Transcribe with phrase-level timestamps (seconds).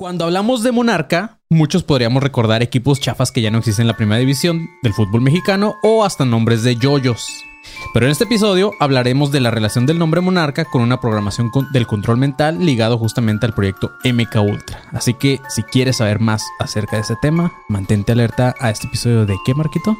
[0.00, 3.98] Cuando hablamos de Monarca, muchos podríamos recordar equipos chafas que ya no existen en la
[3.98, 7.44] primera división del fútbol mexicano o hasta nombres de yoyos.
[7.92, 11.86] Pero en este episodio hablaremos de la relación del nombre Monarca con una programación del
[11.86, 14.80] control mental ligado justamente al proyecto MK Ultra.
[14.92, 19.26] Así que si quieres saber más acerca de ese tema, mantente alerta a este episodio
[19.26, 19.98] de ¿Qué, Marquito?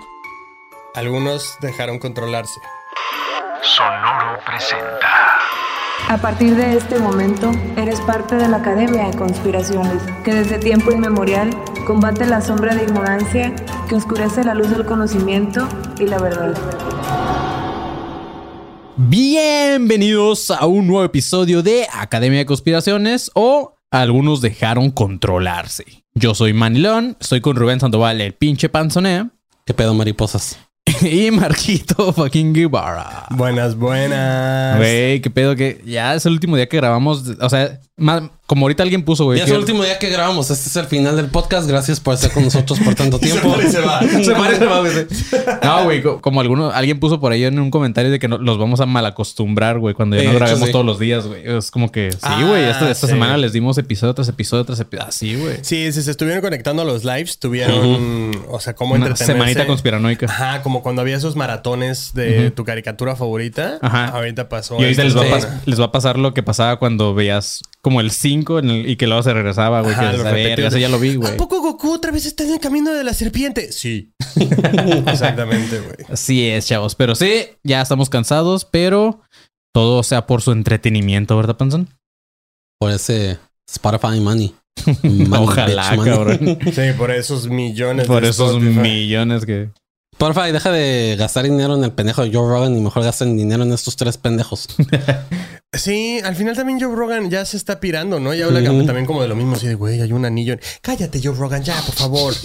[0.95, 2.59] Algunos dejaron controlarse.
[3.61, 5.11] Sonoro presenta.
[6.09, 10.91] A partir de este momento, eres parte de la Academia de Conspiraciones, que desde tiempo
[10.91, 11.51] inmemorial
[11.87, 13.55] combate la sombra de ignorancia
[13.89, 16.55] que oscurece la luz del conocimiento y la verdad.
[18.97, 26.05] Bienvenidos a un nuevo episodio de Academia de Conspiraciones o algunos dejaron controlarse.
[26.15, 29.31] Yo soy Manilón, estoy con Rubén Sandoval, el pinche panzonea.
[29.65, 30.59] ¿Qué pedo, mariposas?
[31.03, 33.27] y Marquito fucking Guevara.
[33.31, 34.77] Buenas, buenas.
[34.77, 37.37] Güey, qué pedo que ya es el último día que grabamos.
[37.41, 37.81] O sea,
[38.47, 39.39] como ahorita alguien puso, güey.
[39.39, 40.51] Ya es el último día que grabamos.
[40.51, 41.69] Este es el final del podcast.
[41.69, 43.55] Gracias por estar con nosotros por tanto tiempo.
[43.71, 44.01] se, va.
[44.25, 45.07] se va, güey.
[45.63, 48.81] No, güey, como alguno, alguien puso por ahí en un comentario de que los vamos
[48.81, 51.43] a malacostumbrar, güey, cuando ya no grabemos todos los días, güey.
[51.45, 52.65] Es como que sí, güey.
[52.65, 55.09] esta, esta semana les dimos episodio tras episodio tras episodio.
[55.09, 55.59] Así, güey.
[55.63, 60.27] Sí, si se estuvieron conectando a los lives, tuvieron, o sea, como Una semanita conspiranoica.
[60.27, 63.79] Ajá, como cuando había esos maratones de tu caricatura favorita.
[63.81, 64.07] Ajá.
[64.07, 64.75] Ahorita pasó.
[64.81, 65.25] Y ahorita les va,
[65.67, 69.23] les va a pasar lo que pasaba cuando veías como el 5 y que luego
[69.23, 69.95] se regresaba, güey.
[69.95, 71.35] Ajá, que ya lo vi, güey.
[71.35, 73.73] ¿A poco Goku otra vez está en el camino de la serpiente?
[73.73, 74.13] Sí.
[75.07, 75.97] Exactamente, güey.
[76.11, 76.95] Así es, chavos.
[76.95, 79.23] Pero sí, ya estamos cansados, pero
[79.73, 81.89] todo sea por su entretenimiento, ¿verdad, Panzón?
[82.79, 84.55] Por ese Spotify money.
[85.33, 86.59] Ojalá, cabrón.
[86.73, 88.07] Sí, por esos millones.
[88.07, 89.71] Por esos millones que...
[90.19, 93.39] Porfa, y deja de gastar dinero en el pendejo de Joe Rogan y mejor gasten
[93.39, 94.69] dinero en estos tres pendejos.
[95.73, 98.35] Sí, al final también Joe Rogan ya se está pirando, ¿no?
[98.35, 100.57] Y habla también como de lo mismo, así de, güey, hay un anillo.
[100.83, 102.35] Cállate, Joe Rogan, ya, por favor.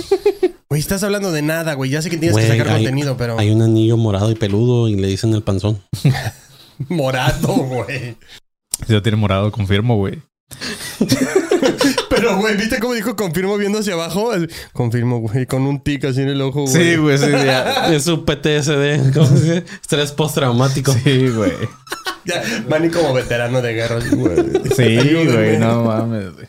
[0.68, 1.92] Güey, estás hablando de nada, güey.
[1.92, 3.38] Ya sé que tienes que sacar contenido, pero.
[3.38, 5.80] Hay un anillo morado y peludo y le dicen el panzón.
[6.90, 8.18] morado, güey.
[8.86, 10.24] Si lo tiene morado, confirmo, güey.
[12.26, 14.32] Pero, güey, ¿viste cómo dijo confirmo viendo hacia abajo?
[14.74, 16.74] Confirmo, güey, con un tic así en el ojo, güey.
[16.74, 17.88] Sí, güey, sí, ya.
[17.94, 19.14] Es un PTSD.
[19.14, 19.64] ¿Cómo se dice?
[19.82, 20.92] Estrés postraumático.
[20.92, 21.52] Sí, güey.
[22.26, 24.36] ya, Manny como veterano de guerra, güey.
[24.76, 26.48] Sí, güey, no mames, güey.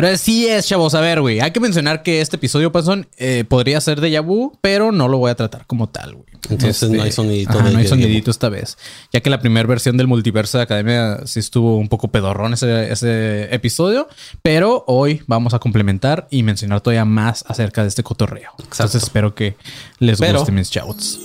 [0.00, 0.94] Pero sí es, chavos.
[0.94, 1.40] A ver, güey.
[1.40, 5.18] Hay que mencionar que este episodio, Panzón, eh, podría ser de Yabu, pero no lo
[5.18, 6.28] voy a tratar como tal, güey.
[6.48, 7.60] Entonces no hay este, sonidito.
[7.60, 8.78] no hay sonidito esta vez.
[9.12, 13.52] Ya que la primera versión del multiverso de Academia sí estuvo un poco pedorrón ese,
[13.52, 14.06] episodio.
[14.40, 18.52] Pero hoy vamos a complementar y mencionar todavía más acerca de este cotorreo.
[18.60, 19.56] Entonces espero que
[19.98, 21.18] les guste mis shouts.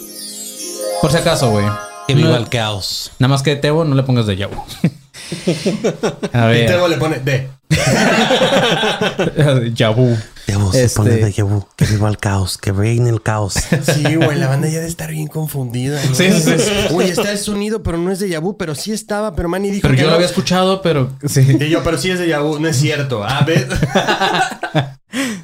[1.00, 1.67] Por si acaso, güey.
[2.07, 3.12] Que viva el caos.
[3.19, 4.56] Nada más que de Tebo no le pongas de Yabu.
[6.33, 6.63] a ver.
[6.63, 7.50] Y Tebo le pone de.
[9.74, 10.18] Yabu.
[10.47, 11.66] Yabu se pone este, de Yabu.
[11.75, 12.57] Que viva el caos.
[12.57, 13.53] Que reine el caos.
[13.53, 14.38] Sí, güey.
[14.38, 16.01] La banda ya debe estar bien confundida.
[16.13, 16.72] Sí, sí, sí.
[16.91, 18.57] Uy, está el sonido, pero no es de Yabu.
[18.57, 19.35] Pero sí estaba.
[19.35, 21.12] Pero Manny dijo pero que yo lo había escuchado, pero...
[21.25, 21.57] Sí.
[21.59, 22.59] Y yo, pero sí es de Yabu.
[22.59, 23.24] No es cierto.
[23.24, 23.68] A ver.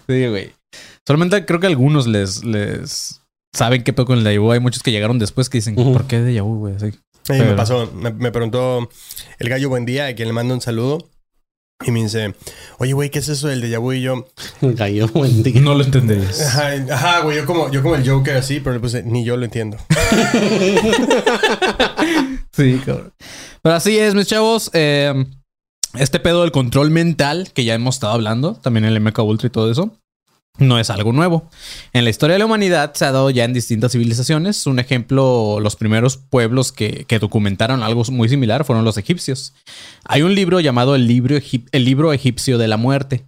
[0.07, 0.53] sí, güey.
[1.05, 2.43] Solamente creo que algunos les...
[2.43, 3.21] les
[3.53, 4.51] saben qué pedo con el de Yabu.
[4.51, 6.75] Hay muchos que llegaron después que dicen, ¿por qué de Yabu, güey?
[6.79, 6.91] Sí.
[7.29, 7.91] me pasó.
[7.93, 8.89] Me, me, preguntó
[9.39, 11.09] el gallo Buen Día, a quien le mando un saludo.
[11.85, 12.35] Y me dice,
[12.79, 13.93] oye, güey, ¿qué es eso del de vu?
[13.93, 14.27] Y yo...
[14.61, 15.61] Gallo, buen día.
[15.61, 16.57] No lo entenderías.
[16.91, 19.45] Ajá, güey, yo como, yo como el Joker así, pero le puse, ni yo lo
[19.45, 19.77] entiendo.
[22.51, 23.13] sí, cabrón.
[23.61, 24.69] Pero así es, mis chavos.
[24.73, 25.25] Eh,
[25.97, 29.51] este pedo del control mental, que ya hemos estado hablando, también el MK Ultra y
[29.51, 29.97] todo eso
[30.59, 31.49] no es algo nuevo.
[31.93, 34.65] En la historia de la humanidad se ha dado ya en distintas civilizaciones.
[34.67, 39.53] Un ejemplo, los primeros pueblos que, documentaron algo muy similar fueron los egipcios.
[40.05, 41.37] Hay un libro llamado el libro,
[41.71, 43.25] el libro egipcio de la muerte,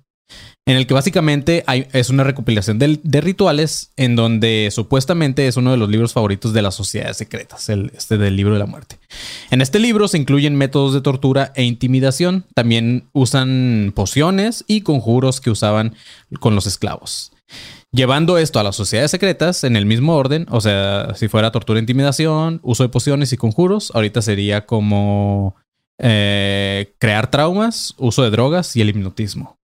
[0.68, 5.72] en el que básicamente hay, es una recopilación de, rituales en donde supuestamente es uno
[5.72, 9.00] de los libros favoritos de las sociedades secretas, el, este del libro de la muerte.
[9.50, 15.42] En este libro se incluyen métodos de tortura e intimidación, también usan pociones y conjuros
[15.42, 15.96] que usaban
[16.40, 17.32] con los esclavos.
[17.92, 21.80] Llevando esto a las sociedades secretas en el mismo orden, o sea, si fuera tortura
[21.80, 25.56] e intimidación, uso de pociones y conjuros, ahorita sería como
[25.98, 29.61] eh, crear traumas, uso de drogas y el hipnotismo.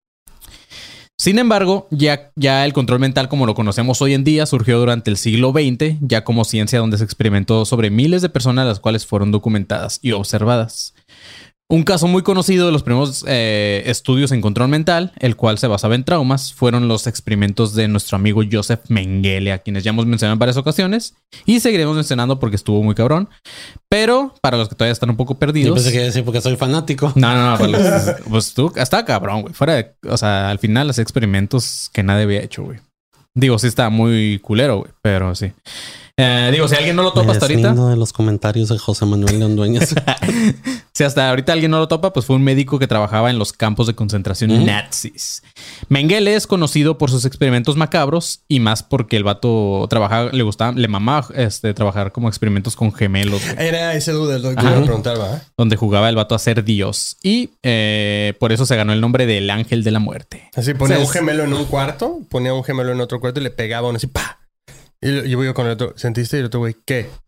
[1.28, 5.18] Sin embargo, ya, el control mental como lo conocemos hoy en día surgió durante el
[5.18, 9.34] siglo XX, ya como ciencia donde se experimentó sobre miles de personas las cuales fueron
[9.34, 10.94] documentadas y observadas.
[11.70, 15.68] Un caso muy conocido de los primeros eh, estudios en control mental, el cual se
[15.68, 20.06] basaba en traumas, fueron los experimentos de nuestro amigo Joseph Mengele, a quienes ya hemos
[20.06, 21.16] mencionado en varias ocasiones
[21.46, 23.28] y seguiremos mencionando porque estuvo muy cabrón.
[23.90, 25.74] Pero para los que todavía están un poco Yo perdidos.
[25.76, 27.12] pensé que iba a decir porque soy fanático.
[27.18, 27.58] No, no, no.
[27.58, 29.54] Pues, pues tú, está cabrón, güey.
[29.54, 29.94] Fuera de.
[30.08, 32.80] O sea, al final hacía experimentos que nadie había hecho, güey.
[33.34, 34.92] Digo, sí está muy culero, güey.
[35.02, 35.52] Pero sí.
[36.20, 37.74] Eh, digo, si alguien no lo topa hasta ahorita.
[37.76, 39.94] de los comentarios de José Manuel León Dueñas.
[40.98, 43.54] Si hasta ahorita alguien no lo topa, pues fue un médico que trabajaba en los
[43.54, 45.44] campos de concentración nazis.
[45.90, 50.72] Mengele es conocido por sus experimentos macabros y más porque el vato trabajaba, le gustaba,
[50.72, 54.72] le mamaba este, trabajar como experimentos con gemelos, güey, Era ese duda, lo que Ajá.
[54.72, 55.40] iba a preguntar, ¿va?
[55.56, 57.18] donde jugaba el vato a ser Dios.
[57.22, 60.50] Y eh, por eso se ganó el nombre del ángel de la muerte.
[60.56, 63.40] Así ponía O sea, un gemelo en un cuarto, ponía un gemelo en otro cuarto
[63.40, 64.40] y le pegaba uno así, ¡pa!
[65.02, 66.38] Y yo- voy con el otro, ¿sentiste?
[66.38, 67.10] Y el otro güey, ¿qué?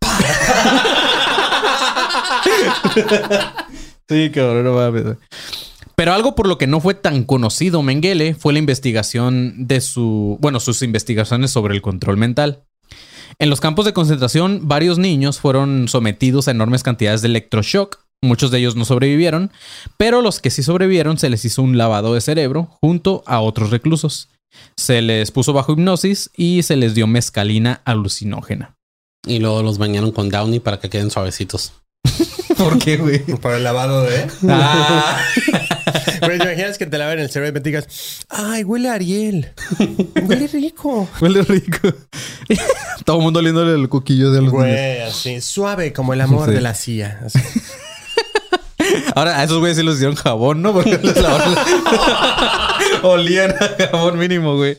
[4.08, 5.16] Sí, cabrón, no mames.
[5.94, 10.36] Pero algo por lo que no fue tan conocido Mengele fue la investigación de su,
[10.40, 12.64] bueno, sus investigaciones sobre el control mental.
[13.38, 18.00] En los campos de concentración, varios niños fueron sometidos a enormes cantidades de electroshock.
[18.22, 19.50] Muchos de ellos no sobrevivieron,
[19.96, 23.70] pero los que sí sobrevivieron se les hizo un lavado de cerebro junto a otros
[23.70, 24.28] reclusos.
[24.76, 28.76] Se les puso bajo hipnosis y se les dio mescalina alucinógena.
[29.26, 31.72] y luego los bañaron con Downy para que queden suavecitos.
[32.56, 33.18] ¿Por qué, güey?
[33.36, 34.26] Para el lavado de...
[34.48, 35.18] Ah.
[36.22, 37.86] Güey, ¿te imaginas que te laven el cerebro y te digas,
[38.28, 39.52] ¡ay, huele a Ariel!
[40.26, 41.08] ¡Huele rico!
[41.18, 41.88] Huele rico.
[43.06, 44.66] Todo el mundo oliéndole el coquillo de los niños.
[44.68, 46.54] Güey, así, suave como el amor Sí.
[46.54, 47.20] de la CIA.
[47.24, 47.38] así.
[49.14, 50.74] Ahora, a esos güeyes sí les dieron jabón, ¿no?
[50.74, 51.54] Porque les lavaron.
[53.06, 54.76] Olían a jabón mínimo, güey.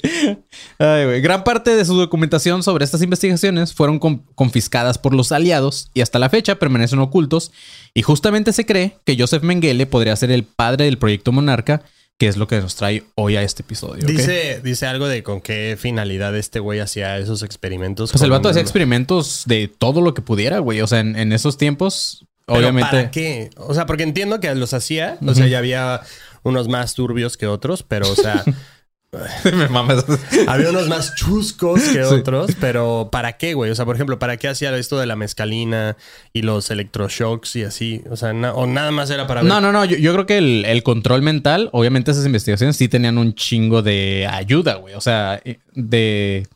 [0.80, 1.22] Ay, güey.
[1.22, 6.02] Gran parte de su documentación sobre estas investigaciones fueron con- confiscadas por los aliados y
[6.02, 7.52] hasta la fecha permanecen ocultos.
[7.94, 11.82] Y justamente se cree que Joseph Mengele podría ser el padre del proyecto Monarca,
[12.18, 14.06] que es lo que nos trae hoy a este episodio.
[14.06, 18.12] Dice, dice algo de con qué finalidad este güey hacía esos experimentos.
[18.12, 20.82] Pues el vato hacía experimentos de todo lo que pudiera, güey.
[20.82, 22.92] O sea, en, en esos tiempos, Pero obviamente.
[22.92, 23.50] ¿Para qué?
[23.58, 25.18] O sea, porque entiendo que los hacía.
[25.26, 26.02] O sea, ya había
[26.44, 28.44] unos más turbios que otros, pero, o sea,
[29.54, 30.06] Me mames.
[30.48, 32.14] había unos más chuscos que Sí.
[32.14, 32.52] otros.
[32.62, 33.70] Pero, ¿para qué, güey?
[33.70, 35.98] O sea, por ejemplo, ¿para qué hacía esto de la mezcalina
[36.32, 38.04] y los electroshocks y así?
[38.10, 39.50] O sea, na- o nada más era para ver.
[39.50, 39.84] No, no, no.
[39.84, 43.82] Yo, yo creo que el, el control mental, obviamente esas investigaciones sí tenían un chingo
[43.82, 44.94] de ayuda, güey.
[44.94, 46.48] O sea, eh, de...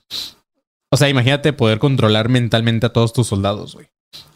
[0.92, 3.88] O sea, imagínate poder controlar mentalmente a todos tus soldados, güey.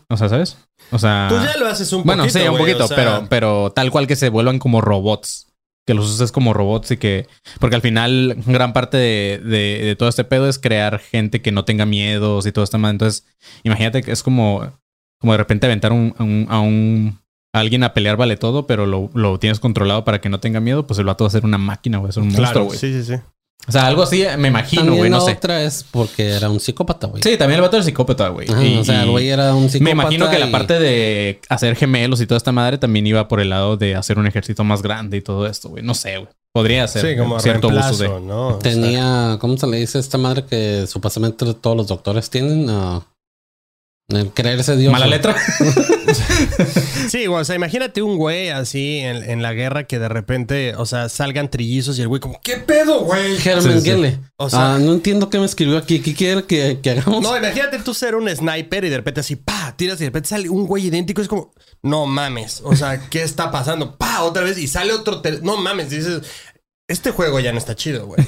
[0.10, 0.58] O sea, ¿sabes?
[0.92, 1.28] O sea...
[1.30, 2.40] Tú ya lo haces un bueno, poquito.
[2.40, 5.48] sí, un güey, poquito, o sea, pero, pero tal cual que se vuelvan como robots.
[5.86, 7.28] Que los uses como robots y que...
[7.60, 11.52] Porque al final gran parte de, de- de todo este pedo es crear gente que
[11.52, 12.92] no tenga miedos y todo esto más.
[12.92, 13.26] Entonces,
[13.64, 14.72] imagínate que es como...
[15.20, 16.46] Como de repente aventar un- a un...
[16.50, 17.20] A un
[17.52, 20.60] a alguien a pelear vale todo, pero lo, lo tienes controlado para que no tenga
[20.60, 22.12] miedo, pues el vato va a ser una máquina, güey.
[22.12, 22.78] Es un monstruo, Claro, güey.
[22.78, 23.22] sí, sí, sí.
[23.68, 25.10] O sea, algo así me imagino, güey.
[25.12, 25.34] No sé.
[25.34, 27.22] otra es porque era un psicópata, güey.
[27.22, 28.50] Sí, también el vato es psicópata, güey.
[28.50, 29.84] Ajá, Y- o sea, el güey era un psicópata.
[29.84, 33.40] me imagino que la parte de hacer gemelos y toda esta madre también iba por
[33.40, 35.84] el lado de hacer un ejército más grande y todo esto, güey.
[35.84, 36.30] No sé, güey.
[36.52, 38.22] Podría ser Sí, como cierto reemplazo, uso de.
[38.22, 38.56] ¿no?
[38.58, 42.66] Tenía, ¿cómo se le dice a esta madre que supuestamente todos los doctores tienen?
[42.72, 43.06] Ah,
[44.10, 44.92] el creerse Dios.
[44.92, 45.36] Mala letra.
[47.10, 50.76] Sí, güey, o sea, imagínate un güey así en, en la guerra que de repente,
[50.76, 53.38] o sea, salgan trillizos y el güey como, ¿qué pedo, güey?
[53.38, 53.86] Germán Sí, sí.
[53.90, 54.20] Gele.
[54.38, 56.00] O sea- Ah, no entiendo qué me escribió aquí.
[56.02, 57.22] ¿Qué quiere que, que hagamos?
[57.24, 60.30] No, imagínate tú ser un sniper y de repente así, pa, tiras y de repente
[60.30, 61.22] sale un güey idéntico.
[61.22, 61.52] Es como,
[61.82, 62.62] no mames.
[62.64, 63.98] O sea, ¿qué está pasando?
[63.98, 65.22] Pa, otra vez y sale otro.
[65.42, 65.90] No mames.
[65.90, 66.22] Dices,
[66.88, 68.24] este juego ya no está chido, güey.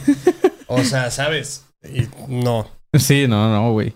[0.67, 1.65] O sea, ¿sabes?
[1.83, 2.67] Y no.
[2.97, 3.95] Sí, no, no, güey.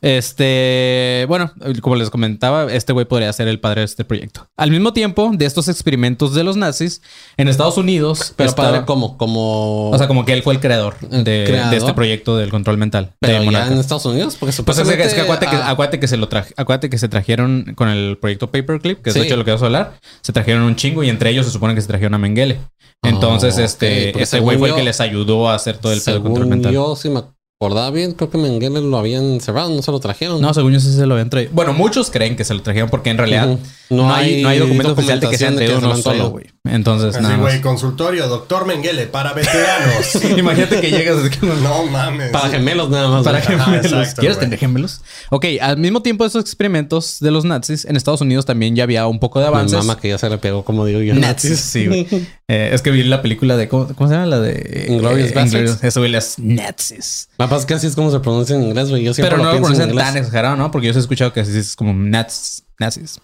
[0.00, 4.46] Este, bueno, como les comentaba, este güey podría ser el padre de este proyecto.
[4.56, 7.02] Al mismo tiempo, de estos experimentos de los nazis,
[7.36, 8.32] en Estados Unidos.
[8.36, 9.16] Pero estaba- padre, ¿cómo?
[9.16, 9.90] Como...
[9.90, 11.70] O sea, como que él fue el creador de, creador.
[11.70, 13.12] de este proyecto del control mental.
[13.20, 13.72] pero de ya Monarca.
[13.72, 15.04] en Estados Unidos, porque Pues es que, supuestamente...
[15.06, 17.88] es que acuérdate, que, ah, acuérdate que se lo traje, acuérdate que se trajeron con
[17.88, 19.26] el proyecto Paperclip, que es de Sí.
[19.26, 21.74] hecho lo que vas a hablar, se trajeron un chingo y entre ellos se supone
[21.74, 22.58] que se trajeron a Mengele.
[23.02, 26.16] Entonces, Oh, este, este güey fue el que les ayudó a hacer todo el pedo
[26.16, 26.72] de control mental.
[26.72, 27.22] yo, si me
[27.60, 30.40] acordaba bien, creo que Mengele lo habían cerrado, no se lo trajeron.
[30.40, 31.50] No, según yo sí se lo habían traído.
[31.52, 33.58] Bueno, muchos creen que se lo trajeron porque en realidad
[33.90, 36.46] no, hay, no hay documento oficial de que se han traído que uno solo, güey.
[36.70, 40.14] Entonces, Así, nada güey, consultorio, doctor Mengele, para veteranos.
[40.38, 42.30] Imagínate que llegas como- no mames.
[42.30, 43.24] Para gemelos nada más.
[43.24, 43.86] Para gemelos.
[43.86, 45.00] exacto, ¿Quieres tener gemelos?
[45.30, 48.84] Ok, al mismo tiempo de esos experimentos de los nazis, en Estados Unidos también ya
[48.84, 49.78] había un poco de Mi avances.
[49.78, 51.14] mamá que ya se le pegó, como digo yo.
[51.14, 52.06] Nazis, sí, güey.
[52.50, 53.68] Eh, es que vi la película de.
[53.68, 54.24] ¿Cómo, cómo se llama?
[54.24, 54.86] La de.
[54.88, 55.70] Inglourious eh, Basterds.
[55.82, 57.28] Inglourious- Eso, güey, las nazis.
[57.36, 59.02] La paz que así es como se pronuncia en inglés, güey.
[59.02, 60.70] Yo siempre Pero no lo pronuncian tan exagerado, ¿no?
[60.70, 63.20] Porque yo he escuchado que así es como nats, nazis.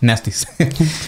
[0.00, 0.46] Nasties.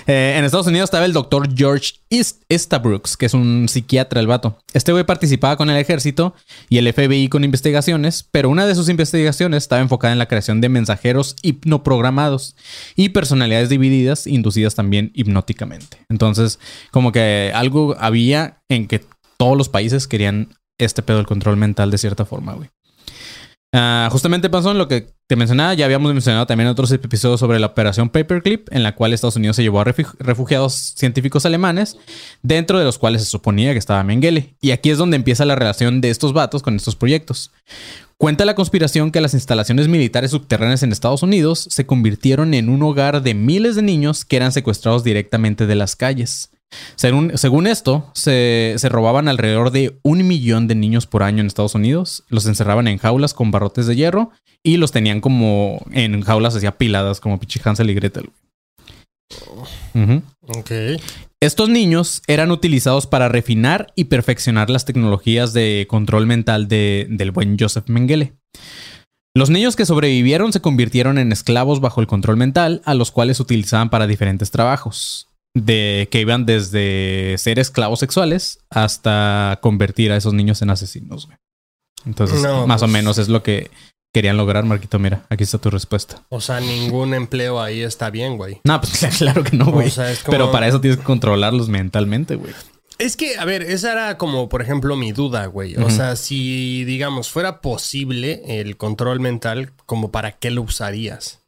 [0.06, 4.26] Eh, en Estados Unidos estaba el doctor George East Estabrooks, que es un psiquiatra el
[4.26, 4.58] vato.
[4.72, 6.34] Este güey participaba con el ejército
[6.68, 10.60] y el FBI con investigaciones, pero una de sus investigaciones estaba enfocada en la creación
[10.60, 12.56] de mensajeros hipnoprogramados
[12.96, 15.98] y personalidades divididas, inducidas también hipnóticamente.
[16.08, 16.58] Entonces,
[16.90, 19.04] como que algo había en que
[19.36, 20.48] todos los países querían
[20.84, 22.68] este pedo del control mental de cierta forma, güey.
[23.72, 27.60] Ah, justamente pasó en lo que te mencionaba, ya habíamos mencionado también otros episodios sobre
[27.60, 31.96] la operación Paperclip, en la cual Estados Unidos se llevó a refugiados científicos alemanes,
[32.42, 34.56] dentro de los cuales se suponía que estaba Mengele.
[34.60, 37.52] Y aquí es donde empieza la relación de estos vatos con estos proyectos.
[38.16, 42.82] Cuenta la conspiración que las instalaciones militares subterráneas en Estados Unidos se convirtieron en un
[42.82, 46.49] hogar de miles de niños que eran secuestrados directamente de las calles.
[46.96, 52.24] Según, esto, se, robaban alrededor de un millón de niños por año en Estados Unidos.
[52.28, 54.30] Los encerraban en jaulas con barrotes de hierro
[54.62, 58.30] y los tenían como en jaulas así apiladas, como Pichi Hansel y Gretel.
[61.40, 67.56] Estos niños eran utilizados para refinar y perfeccionar las tecnologías de control mental del buen
[67.58, 68.34] Joseph Mengele.
[69.34, 73.40] Los niños que sobrevivieron se convirtieron en esclavos bajo el control mental, a los cuales
[73.40, 80.32] utilizaban para diferentes trabajos de que iban desde ser esclavos sexuales hasta convertir a esos
[80.32, 81.28] niños en asesinos.
[82.06, 83.70] Entonces, más o pues menos es lo que
[84.12, 84.98] querían lograr, Marquito.
[84.98, 86.24] Mira, aquí está tu respuesta.
[86.28, 88.60] O sea, ningún empleo ahí está bien, güey.
[88.64, 89.92] No, pues claro que no, güey.
[90.26, 92.54] Pero para eso tienes que controlarlos mentalmente, güey.
[92.98, 95.74] Es que, a ver, esa era como, por ejemplo, mi duda, güey.
[95.76, 101.39] O sea, si, digamos, fuera posible el control mental, ¿como para qué lo usarías?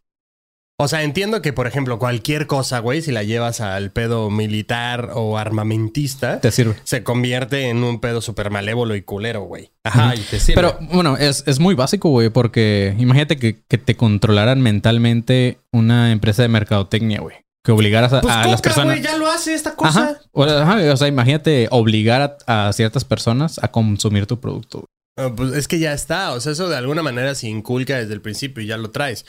[0.82, 5.10] O sea, entiendo que, por ejemplo, cualquier cosa, güey, si la llevas al pedo militar
[5.14, 6.74] o armamentista, te sirve.
[6.82, 9.70] Se convierte en un pedo súper malévolo y culero, güey.
[9.84, 10.60] Ajá, y te sirve.
[10.60, 16.48] Pero bueno, es, muy básico, güey, porque imagínate que, te controlaran mentalmente una empresa de
[16.48, 17.36] mercadotecnia, güey.
[17.64, 19.00] Que obligaras a, pues las personas.
[19.00, 20.02] ya lo hace esta cosa.
[20.02, 20.20] Ajá.
[20.32, 24.86] O, sea, imagínate obligar a, ciertas personas a consumir tu producto.
[25.16, 26.32] Ah, pues es que ya está.
[26.32, 29.24] O sea, eso de alguna manera se inculca desde el principio y ya lo traes.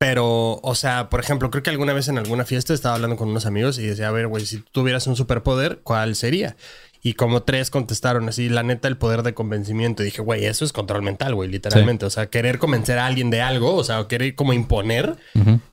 [0.00, 3.28] Pero, o sea, por ejemplo, creo que alguna vez en alguna fiesta estaba hablando con
[3.28, 6.56] unos amigos y decía, a ver, güey, si tú tuvieras un superpoder, ¿cuál sería?
[7.02, 10.02] Y como tres contestaron así, la neta, el poder de convencimiento.
[10.02, 12.06] Y dije, güey, eso es control mental, güey, literalmente.
[12.06, 15.16] O sea, querer convencer a alguien de algo, o sea, querer como imponer,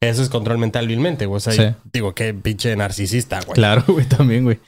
[0.02, 1.38] eso es control mental vilmente, güey.
[1.38, 3.56] O sea, digo, qué pinche narcisista, güey.
[3.56, 4.60] Claro, güey, también, güey.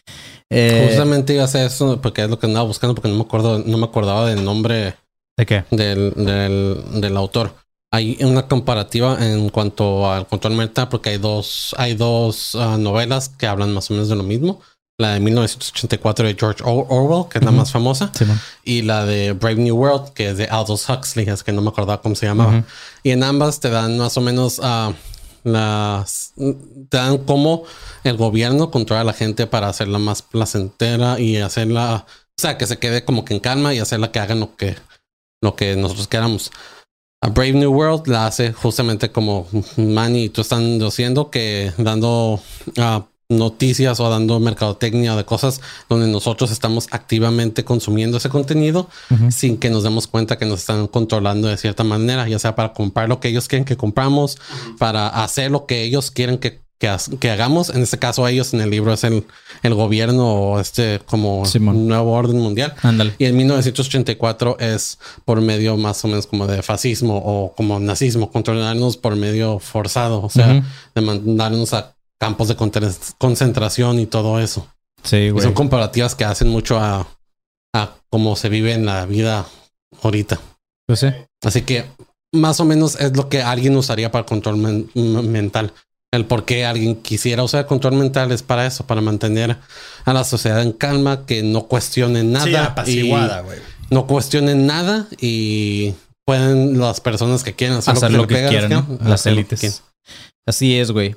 [0.49, 3.23] Eh, Justamente iba a hacer eso porque es lo que andaba buscando, porque no me
[3.23, 4.95] acuerdo, no me acordaba del nombre.
[5.37, 5.65] ¿De qué?
[5.69, 7.53] Del, del, del autor
[7.91, 13.29] hay una comparativa en cuanto al control mental porque hay dos, hay dos ah, novelas
[13.29, 14.61] que hablan más o menos de lo mismo.
[14.99, 18.11] La de 1984 de George Orwell, que es la más famosa,
[18.65, 21.69] y la de Brave New World, que es de Aldous Huxley, es que no me
[21.69, 22.65] acordaba cómo se llamaba.
[23.01, 24.93] Y en ambas te dan más o menos uh,
[25.45, 27.63] las, te dan cómo
[28.03, 32.67] el gobierno controla a la gente para hacerla más placentera y hacerla, o sea, que
[32.67, 34.75] se quede como que en calma y hacerla que hagan lo que,
[35.41, 36.51] lo que nosotros queramos.
[37.21, 42.35] A Brave New World la hace justamente como Manny y tú están diciendo que dando
[42.77, 45.59] uh, noticias o dando mercadotecnia de cosas
[45.89, 48.89] donde nosotros estamos activamente consumiendo ese contenido
[49.29, 52.73] sin que nos demos cuenta que nos están controlando de cierta manera, ya sea para
[52.73, 54.39] comprar lo que ellos quieren que compramos,
[54.79, 57.69] para hacer lo que ellos quieren que que, hagamos.
[57.69, 59.25] En este caso, ellos en el libro es el,
[59.63, 62.73] el gobierno o este como nuevo orden mundial.
[63.17, 68.31] Y en 1984 es por medio más o menos como de fascismo o como nazismo,
[68.31, 70.63] controlarnos por medio forzado, o sea,
[70.95, 72.55] de mandarnos a campos de
[73.17, 74.67] concentración y todo eso.
[75.03, 77.07] Sí, son comparativas que hacen mucho a,
[77.73, 79.45] a cómo se vive en la vida
[80.01, 80.39] ahorita.
[80.87, 81.07] Pues sí.
[81.43, 81.85] Así que
[82.31, 85.73] más o menos es lo que alguien usaría para control mental
[86.11, 89.57] el por qué alguien quisiera usar control mental es para eso, para mantener
[90.05, 92.75] a la sociedad en calma, que no cuestionen nada.
[92.85, 93.11] Sí,
[93.89, 95.93] No cuestionen nada y
[96.25, 99.83] pueden las personas que quieran hacer, lo, que, quieran, las élites.
[100.47, 101.15] Así es, güey.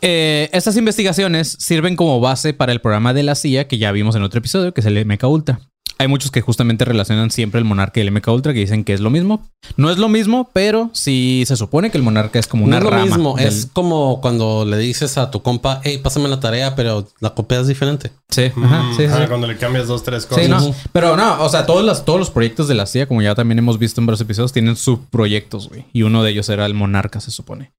[0.00, 4.16] Eh, estas investigaciones sirven como base para el programa de la CIA que ya vimos
[4.16, 5.60] en otro episodio, que es el MK Ultra.
[6.02, 8.92] Hay muchos que justamente relacionan siempre el monarca y el MK Ultra que dicen que
[8.92, 9.48] es lo mismo.
[9.76, 12.88] No es lo mismo, pero sí se supone que el monarca es como una no
[12.88, 13.38] es lo mismo.
[13.38, 17.60] Es como cuando le dices a tu compa, hey, pásame la tarea, pero la copia
[17.60, 18.10] es diferente.
[18.30, 19.26] Sí, ajá, sí, sí.
[19.28, 20.44] Cuando le cambias dos, tres cosas.
[20.44, 20.74] Sí, no.
[20.90, 23.60] Pero no, o sea, todos los, todos los proyectos de la CIA, como ya también
[23.60, 25.84] hemos visto en varios episodios, tienen subproyectos, güey.
[25.92, 27.70] Y uno de ellos era el monarca, se supone.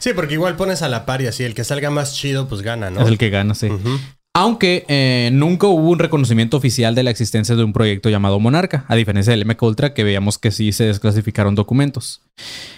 [0.00, 2.62] Sí, porque igual pones a la par y así, el que salga más chido, pues
[2.62, 3.02] gana, ¿no?
[3.02, 3.68] Es el que gana, sí.
[4.40, 8.84] Aunque eh, nunca hubo un reconocimiento oficial de la existencia de un proyecto llamado Monarca,
[8.86, 12.22] a diferencia del MK Ultra que veíamos que sí se desclasificaron documentos.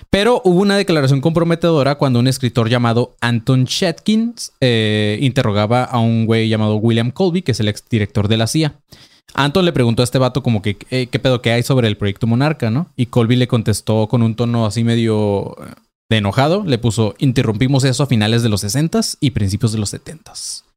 [0.09, 6.25] Pero hubo una declaración comprometedora cuando un escritor llamado Anton Shetkins eh, interrogaba a un
[6.25, 8.81] güey llamado William Colby, que es el exdirector de la CIA.
[9.35, 11.99] Anton le preguntó a este vato como que eh, qué pedo que hay sobre el
[11.99, 12.89] proyecto Monarca, ¿no?
[12.97, 15.59] Y Colby le contestó con un tono así medio
[16.09, 19.93] de enojado, le puso interrumpimos eso a finales de los 60s y principios de los
[19.93, 20.70] 70s.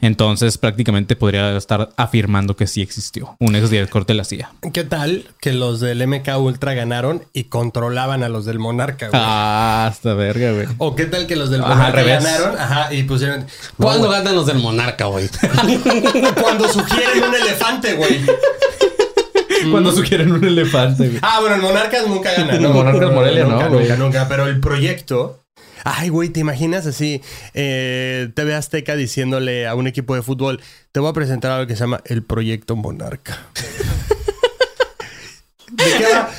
[0.00, 4.52] Entonces prácticamente podría estar afirmando que sí existió un ex director de la CIA.
[4.72, 9.20] ¿Qué tal que los del MK Ultra ganaron y controlaban a los del Monarca, güey?
[9.22, 10.66] Ah, hasta verga, güey.
[10.78, 12.24] O qué tal que los del Ajá, Monarca al revés.
[12.24, 13.46] ganaron ajá, y pusieron.
[13.76, 15.28] ¿Cuándo No, ganan los del Monarca, güey?
[16.40, 18.20] Cuando sugieren un elefante, güey.
[19.70, 21.18] Cuando sugieren un elefante, güey.
[21.22, 22.70] Ah, bueno, el Monarcas nunca gana, ¿no?
[22.70, 23.82] Monarcas Morelia, nunca, no, güey.
[23.88, 24.28] Nunca, nunca.
[24.28, 25.40] Pero el proyecto.
[25.84, 27.22] Ay, güey, ¿te imaginas así?
[27.54, 30.60] Eh, TV Azteca diciéndole a un equipo de fútbol:
[30.92, 33.46] Te voy a presentar algo que se llama el Proyecto Monarca.
[35.70, 36.30] ¿De qué va?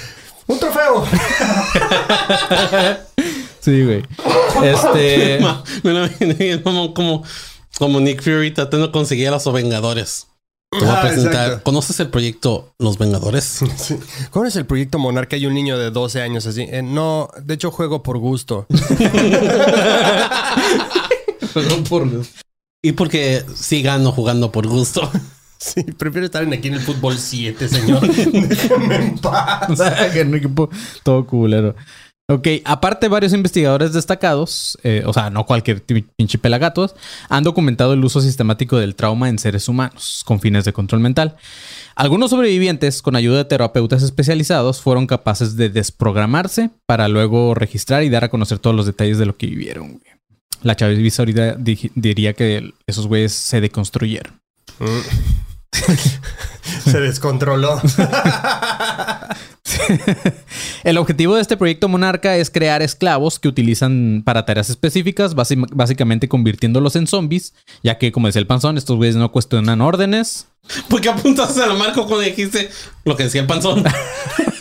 [0.47, 1.05] ¡Un trofeo!
[3.61, 4.03] Sí, güey.
[4.63, 5.37] Este.
[5.83, 7.23] Me lo como,
[7.77, 10.28] como Nick Fury tratando de conseguir a los Vengadores.
[10.71, 11.63] Te voy a Ah, presentar.
[11.63, 13.59] ¿Conoces el proyecto Los Vengadores?
[13.77, 13.97] Sí.
[14.29, 15.35] ¿Cómo es el Proyecto Monarca?
[15.35, 16.61] Hay un niño de 12 años así.
[16.69, 18.67] Eh, no, de hecho juego por gusto.
[22.83, 25.09] y porque sí gano jugando por gusto.
[25.61, 27.99] Sí, prefiero estar en aquí en el fútbol 7, señor.
[28.07, 29.67] Déjame en paz.
[30.13, 30.69] que un equipo
[31.03, 31.75] todo culero.
[32.31, 36.93] Ok, aparte varios investigadores destacados, eh, o sea, no cualquier pinche pelagatos,
[37.27, 41.37] han documentado el uso sistemático del trauma en seres humanos con fines de control mental.
[41.95, 48.09] Algunos sobrevivientes, con ayuda de terapeutas especializados, fueron capaces de desprogramarse para luego registrar y
[48.09, 49.87] dar a conocer todos los detalles de lo que vivieron.
[49.93, 50.01] güey.
[50.61, 54.39] La chaviza ahorita di- diría que esos güeyes se deconstruyeron.
[56.83, 57.81] Se descontroló.
[60.83, 66.27] El objetivo de este proyecto Monarca es crear esclavos que utilizan para tareas específicas, básicamente
[66.27, 70.47] convirtiéndolos en zombies, ya que, como decía el panzón, estos güeyes no cuestionan órdenes.
[70.87, 72.69] ¿Por qué apuntaste a la marco cuando dijiste
[73.03, 73.83] lo que decía el panzón?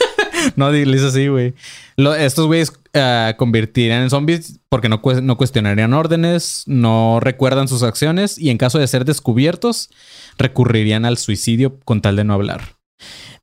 [0.56, 1.54] No diles así, güey.
[1.96, 8.38] Estos güeyes ah, convertirían en zombies porque no, no cuestionarían órdenes, no recuerdan sus acciones
[8.38, 9.90] y en caso de ser descubiertos,
[10.38, 12.77] recurrirían al suicidio con tal de no hablar.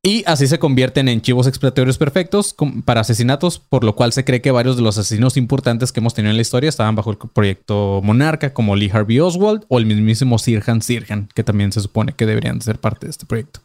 [0.03, 4.41] Y así se convierten en chivos expiatorios perfectos para asesinatos, por lo cual se cree
[4.41, 7.17] que varios de los asesinos importantes que hemos tenido en la historia estaban bajo el
[7.17, 12.13] proyecto Monarca, como Lee Harvey Oswald o el mismísimo Sirhan Sirhan, que también se supone
[12.13, 13.61] que deberían ser parte de este proyecto.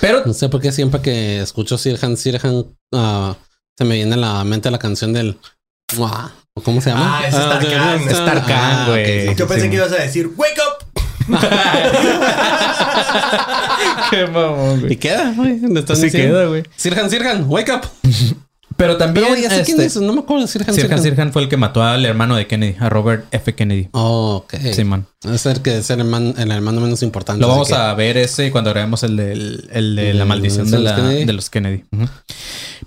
[0.00, 3.36] Pero No sé por qué siempre que escucho Sirhan Sirhan ah,
[3.76, 5.36] se me viene a la mente la canción del
[5.96, 7.18] Mua, ¿o ¿Cómo se llama?
[7.18, 8.04] Ah, es Starkan.
[8.06, 9.28] de- Starkan, Ah, güey.
[9.28, 9.34] sí.
[9.36, 9.70] Yo pensé Sí.
[9.70, 10.59] que ibas a decir, ¡Wake up!
[14.10, 15.58] Qué mamón, Y queda, güey.
[15.60, 16.34] Le están Sí diciendo.
[16.36, 16.62] queda, güey.
[16.76, 17.82] Sirhan Sirhan, wake up.
[18.76, 19.26] Pero también.
[19.26, 20.02] Pero, güey, ¿así quién este, es?
[20.04, 21.02] No me acuerdo de Sirhan Sirhan Sirhan.
[21.02, 23.54] Sirhan fue el que mató al hermano de Kennedy, a Robert F.
[23.54, 23.88] Kennedy.
[23.92, 24.54] Oh, ok.
[24.72, 25.06] Simón.
[25.30, 27.40] Es el que es el hermano, el hermano menos importante.
[27.42, 29.34] Lo así vamos que- a ver ese cuando grabemos el, de
[29.70, 31.24] la ¿De maldición de, la- Kennedy?
[31.26, 31.84] de los Kennedy.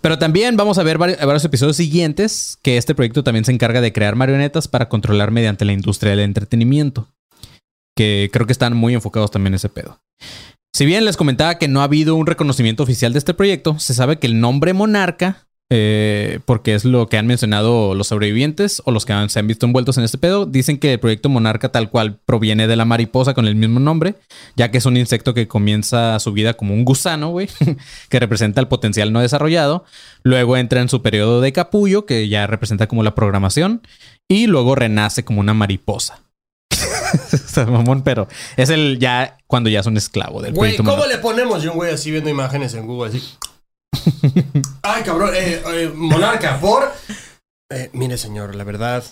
[0.01, 3.79] Pero también vamos a ver vari- varios episodios siguientes que este proyecto también se encarga
[3.79, 7.12] de crear marionetas para controlar mediante la industria del entretenimiento.
[7.95, 9.99] Que creo que están muy enfocados también en ese pedo.
[10.75, 13.93] Si bien les comentaba que no ha habido un reconocimiento oficial de este proyecto, se
[13.93, 18.89] sabe que el nombre Monarca, eh, porque es lo que han mencionado los sobrevivientes o
[18.91, 21.91] los que se han visto envueltos en este pedo, dicen que el proyecto Monarca tal
[21.91, 24.15] cual proviene de la mariposa con el mismo nombre,
[24.55, 27.49] ya que es un insecto que comienza su vida como un gusano, güey,
[28.09, 29.85] que representa el potencial no desarrollado,
[30.23, 33.83] luego entra en su periodo de capullo, que ya representa como la programación,
[34.27, 36.22] y luego renace como una mariposa.
[37.31, 41.17] Está mamón, pero es el ya cuando ya es un esclavo del Güey, ¿cómo le
[41.17, 41.63] ponemos?
[41.63, 43.23] Y un güey así viendo imágenes en Google, así.
[44.81, 46.91] Ay, cabrón, eh, eh, monarca, por.
[47.71, 49.03] Eh, mire, señor, la verdad,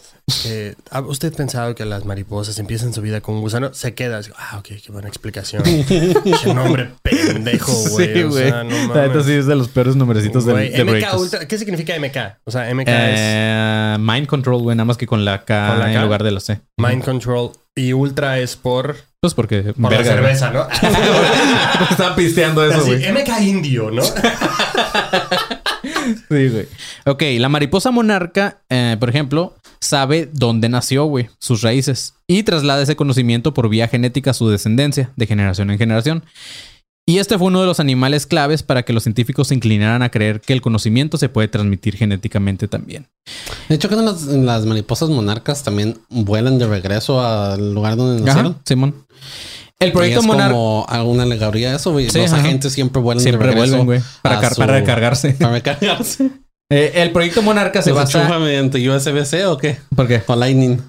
[0.92, 3.74] ¿ha usted pensado que las mariposas empiezan su vida con un gusano?
[3.74, 5.64] Se queda así, ah, ok, qué buena explicación.
[5.66, 8.14] Ese nombre pendejo, güey.
[8.14, 8.50] Sí, o güey.
[8.50, 9.26] sea, no mames.
[9.26, 11.18] sí es de los peores numerecitos del- de, MK.
[11.20, 12.40] Ultra, ¿qué significa MK?
[12.44, 15.80] O sea, MK es Eh, mind Control, güey, nada más que con la K, ¿Con
[15.80, 15.94] la K?
[15.94, 16.62] en lugar de la C.
[16.78, 19.73] Mind Control y Ultra es por, Pues porque...
[19.73, 20.67] por la verga, cerveza, ¿no?
[21.89, 23.12] Están pisteando eso, güey.
[23.12, 24.03] MK Indio, ¿no?
[26.03, 26.67] Sí, güey.
[27.05, 32.15] Ok, la mariposa monarca, eh, por ejemplo, sabe dónde nació, güey, sus raíces.
[32.27, 36.23] Y traslada ese conocimiento por vía genética a su descendencia, de generación en generación.
[37.08, 40.10] Y este fue uno de los animales claves para que los científicos se inclinaran a
[40.10, 43.08] creer que el conocimiento se puede transmitir genéticamente también.
[43.70, 48.58] De hecho, que las, las mariposas monarcas también vuelan de regreso al lugar donde nacieron.
[48.66, 49.06] Simón.
[49.80, 50.52] El proyecto Monarca.
[50.54, 52.08] como alguna alegoría de eso, güey.
[52.12, 52.44] Sí, Los ajá.
[52.44, 53.78] agentes siempre vuelan Siempre de regreso.
[53.78, 54.02] vuelven, güey.
[54.22, 55.32] Para, su- para recargarse.
[55.40, 56.30] Para recargarse.
[56.74, 58.22] Eh, el proyecto Monarca se ¿Se basa.
[58.22, 59.78] enchufa mediante USB-C o qué?
[59.94, 60.24] ¿Por qué?
[60.26, 60.82] O Lightning.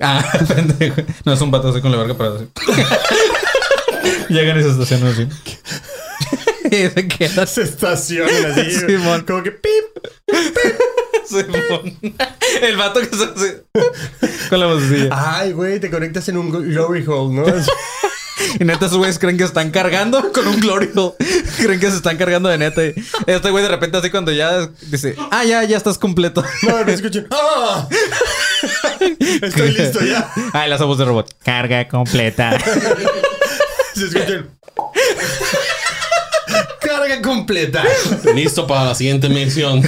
[0.00, 1.02] Ah, pendejo.
[1.24, 2.44] No es un así con la verga para así.
[4.30, 5.28] Llegan y se estacionan así.
[6.70, 8.70] y se queda Se estacionan así.
[8.86, 9.24] Simón.
[9.26, 9.84] Como que pip.
[11.26, 11.98] Simón.
[12.62, 13.64] El vato que se hace
[14.48, 15.08] con la vocecilla.
[15.12, 17.44] Ay, güey, te conectas en un glory hole, ¿no?
[18.58, 21.14] Y neta, esos güeyes creen que están cargando con un Glory Hole.
[21.58, 22.84] Creen que se están cargando de neta.
[22.84, 22.94] Y
[23.26, 26.42] este güey de repente así cuando ya dice, ah, ya, ya estás completo.
[26.62, 27.26] No, me escuchen.
[27.30, 27.86] ¡Ah!
[29.42, 30.32] Estoy listo ya.
[30.52, 31.34] Ay, las voz de robot.
[31.44, 32.58] Carga completa.
[34.08, 34.18] Se.
[36.80, 37.84] Carga completa.
[38.34, 39.82] Listo para la siguiente misión.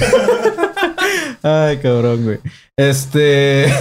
[1.41, 2.39] Ay, cabrón, güey.
[2.77, 3.73] Este.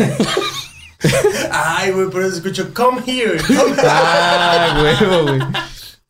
[1.51, 3.39] Ay, güey, por eso escucho come here.
[3.47, 5.41] Come Ah, huevo, güey.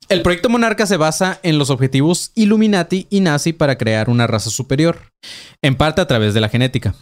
[0.09, 4.51] El proyecto Monarca se basa en los objetivos Illuminati y Nazi para crear una raza
[4.51, 4.99] superior,
[5.63, 6.95] en parte a través de la genética.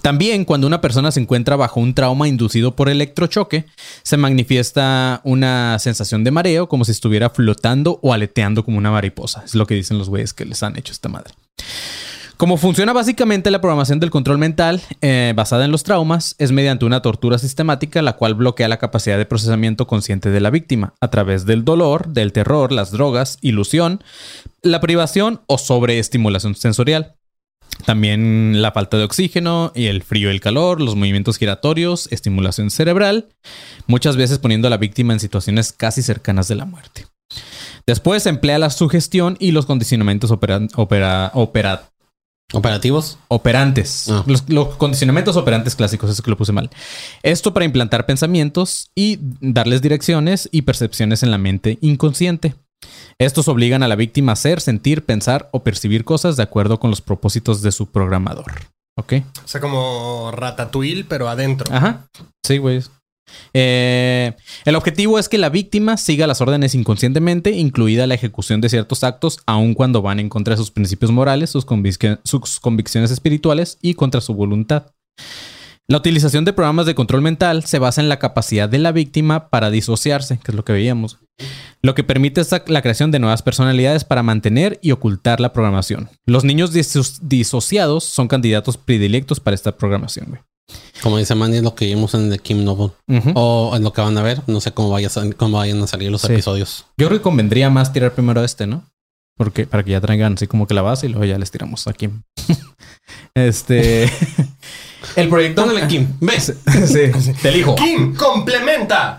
[0.00, 3.66] También cuando una persona se encuentra bajo un trauma inducido por electrochoque,
[4.02, 9.42] se manifiesta una sensación de mareo como si estuviera flotando o aleteando como una mariposa.
[9.44, 11.34] Es lo que dicen los güeyes que les han hecho esta madre.
[12.42, 16.84] Como funciona básicamente la programación del control mental eh, basada en los traumas, es mediante
[16.84, 21.08] una tortura sistemática la cual bloquea la capacidad de procesamiento consciente de la víctima a
[21.08, 24.02] través del dolor, del terror, las drogas, ilusión,
[24.60, 27.14] la privación o sobreestimulación sensorial.
[27.84, 32.70] También la falta de oxígeno y el frío y el calor, los movimientos giratorios, estimulación
[32.70, 33.28] cerebral,
[33.86, 37.06] muchas veces poniendo a la víctima en situaciones casi cercanas de la muerte.
[37.86, 41.88] Después se emplea la sugestión y los condicionamientos opera- opera- opera-
[42.54, 43.18] ¿Operativos?
[43.28, 44.08] operantes.
[44.10, 44.22] Ah.
[44.26, 46.68] Los, los condicionamientos operantes clásicos, eso que lo puse mal.
[47.22, 52.54] Esto para implantar pensamientos y darles direcciones y percepciones en la mente inconsciente.
[53.18, 56.90] Estos obligan a la víctima a hacer, sentir, pensar o percibir cosas de acuerdo con
[56.90, 58.52] los propósitos de su programador.
[58.98, 59.14] ¿Ok?
[59.44, 61.72] O sea, como ratatouille, pero adentro.
[61.74, 62.08] Ajá.
[62.44, 62.82] Sí, güey.
[63.54, 68.68] Eh, el objetivo es que la víctima siga las órdenes inconscientemente, incluida la ejecución de
[68.68, 73.10] ciertos actos, aun cuando van en contra de sus principios morales, sus, convic- sus convicciones
[73.10, 74.88] espirituales y contra su voluntad.
[75.92, 79.50] La utilización de programas de control mental se basa en la capacidad de la víctima
[79.50, 81.18] para disociarse, que es lo que veíamos,
[81.82, 86.08] lo que permite esta- la creación de nuevas personalidades para mantener y ocultar la programación.
[86.24, 90.28] Los niños diso- disociados son candidatos predilectos para esta programación.
[90.30, 90.40] güey.
[91.02, 92.94] Como dice Manny, es lo que vimos en The Kim Noble.
[93.08, 93.32] Ujú.
[93.34, 94.40] O en lo que van a ver.
[94.46, 96.32] No sé cómo, vaya a cómo vayan a salir los Sí.
[96.32, 96.86] episodios.
[96.96, 98.88] Yo creo que convendría más tirar primero este, ¿no?
[99.36, 101.86] Porque para que ya traigan así como que la base y luego ya les tiramos
[101.86, 102.08] aquí.
[103.34, 104.10] este.
[105.16, 105.66] El proyecto.
[105.88, 106.08] Kim.
[106.20, 106.54] ¿Ves?
[106.86, 107.74] sí, te elijo.
[107.76, 109.18] Kim, complementa.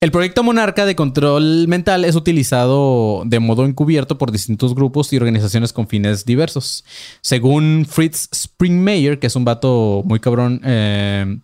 [0.00, 5.16] El proyecto Monarca de control mental es utilizado de modo encubierto por distintos grupos y
[5.16, 6.84] organizaciones con fines diversos.
[7.20, 11.40] Según Fritz Springmeier, que es un vato muy cabrón eh,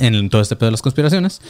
[0.00, 1.42] en todo este pedo de las conspiraciones,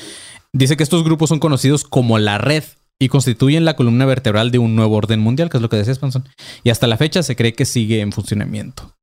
[0.52, 2.64] dice que estos grupos son conocidos como la red
[2.98, 5.92] y constituyen la columna vertebral de un nuevo orden mundial, que es lo que decía
[5.92, 6.28] Spanson.
[6.64, 8.93] Y hasta la fecha se cree que sigue en funcionamiento.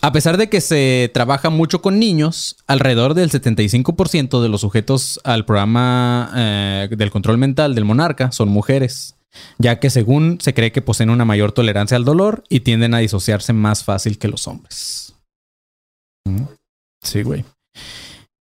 [0.00, 5.20] A pesar de que se trabaja mucho con niños, alrededor del 75% de los sujetos
[5.24, 9.16] al programa eh, del control mental del monarca son mujeres,
[9.58, 12.98] ya que según se cree que poseen una mayor tolerancia al dolor y tienden a
[12.98, 15.16] disociarse más fácil que los hombres.
[16.24, 16.44] Mm.
[17.02, 17.44] Sí, güey.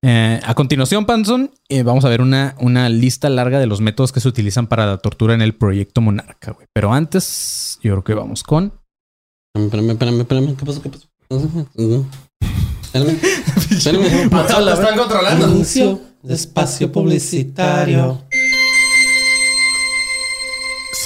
[0.03, 4.11] Eh, a continuación, Panson, eh, vamos a ver una, una lista larga de los métodos
[4.11, 6.67] que se utilizan para la tortura en el proyecto Monarca, güey.
[6.71, 8.73] Pero antes, yo creo que vamos con
[9.55, 10.55] Espérame, espérame, espérame.
[10.55, 10.81] ¿Qué pasó?
[10.83, 11.07] ¿Qué pasó?
[14.73, 15.45] Están controlando.
[15.45, 18.23] Anuncio de espacio publicitario.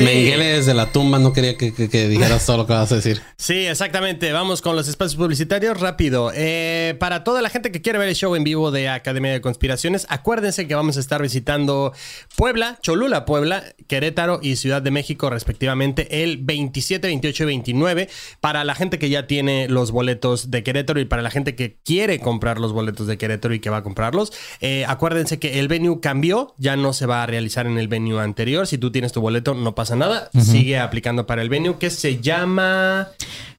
[0.08, 0.16] Sí.
[0.16, 2.96] Miguel desde la tumba no quería que, que- que dijeras todo lo que vas a
[2.96, 3.22] decir.
[3.42, 4.32] Sí, exactamente.
[4.34, 6.32] Vamos con los espacios publicitarios rápido.
[6.36, 9.42] Eh, para toda la gente que quiere ver el show en vivo de Academia de
[9.42, 11.92] Conspiraciones, acuérdense que vamos a estar visitando
[12.36, 18.10] Puebla, Cholula, Puebla, Querétaro y Ciudad de México respectivamente el 27, 28 y 29.
[18.42, 21.78] Para la gente que ya tiene los boletos de Querétaro y para la gente que
[21.84, 25.68] quiere comprar los boletos de Querétaro y que va a comprarlos, eh, acuérdense que el
[25.68, 28.68] venue cambió, ya no se va a realizar en el venue anterior.
[28.68, 30.30] Si tú tienes tu boleto, no pasa pasa nada.
[30.40, 33.10] Sigue aplicando para el venue que se llama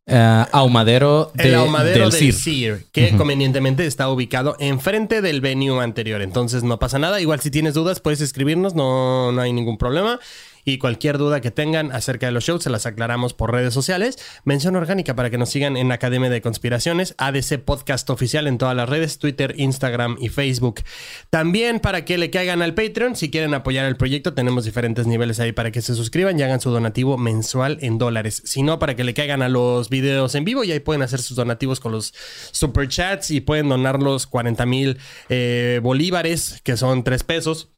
[0.04, 2.34] Eh, ahumadero de, el ahumadero del del CIR.
[2.34, 6.22] CIR, que convenientemente está ubicado enfrente del venue anterior.
[6.22, 7.20] Entonces no pasa nada.
[7.20, 10.18] Igual si tienes dudas puedes escribirnos, no, no hay ningún problema.
[10.64, 14.18] Y cualquier duda que tengan acerca de los shows se las aclaramos por redes sociales.
[14.44, 18.76] Mención orgánica para que nos sigan en Academia de Conspiraciones, ADC Podcast Oficial en todas
[18.76, 20.82] las redes, Twitter, Instagram y Facebook.
[21.30, 25.40] También para que le caigan al Patreon, si quieren apoyar el proyecto, tenemos diferentes niveles
[25.40, 28.42] ahí para que se suscriban y hagan su donativo mensual en dólares.
[28.44, 31.20] Si no, para que le caigan a los videos en vivo y ahí pueden hacer
[31.20, 32.14] sus donativos con los
[32.52, 34.98] superchats y pueden donar los 40 mil
[35.28, 37.71] eh, bolívares, que son 3 pesos.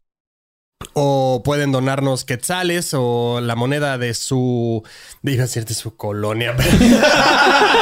[0.97, 4.83] O pueden donarnos quetzales o la moneda de su.
[5.27, 6.53] A decir de su colonia.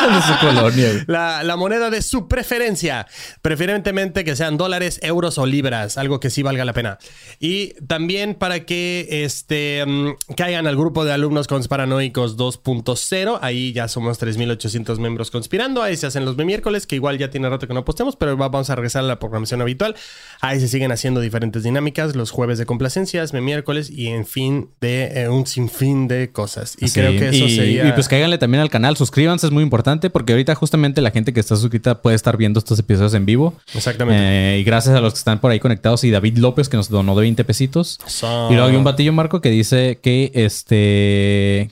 [0.03, 1.05] De su colonia.
[1.07, 3.07] La, la moneda de su preferencia.
[3.41, 5.97] Preferentemente que sean dólares, euros o libras.
[5.97, 6.99] Algo que sí valga la pena.
[7.39, 13.39] Y también para que este, mm, caigan al grupo de alumnos consparanoicos 2.0.
[13.43, 15.83] Ahí ya somos 3.800 miembros conspirando.
[15.83, 18.49] Ahí se hacen los miércoles, que igual ya tiene rato que no postemos, pero va-
[18.49, 19.95] vamos a regresar a la programación habitual.
[20.41, 22.17] Ahí se siguen haciendo diferentes dinámicas.
[22.17, 26.77] Los jueves de complacencias, miércoles y en fin de eh, un sinfín de cosas.
[26.79, 27.89] Y Sí, creo que eso y, sería.
[27.89, 31.33] y pues cáiganle también al canal, suscríbanse, es muy importante porque ahorita justamente la gente
[31.33, 33.55] que está suscrita puede estar viendo estos episodios en vivo.
[33.75, 34.23] Exactamente.
[34.23, 36.89] Eh, y gracias a los que están por ahí conectados y David López que nos
[36.91, 37.99] donó de 20 pesitos.
[38.07, 41.71] So- Y luego hay un batillo Marco que dice que este...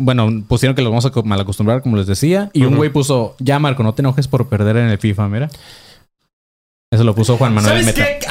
[0.00, 2.50] Bueno, pusieron que los vamos a co- malacostumbrar, como les decía.
[2.54, 5.50] Y un güey puso, ya Marco, no te enojes por perder en el FIFA, mira.
[6.90, 8.04] Eso lo puso Juan Manuel ¿Sabes Meta.
[8.18, 8.26] qué?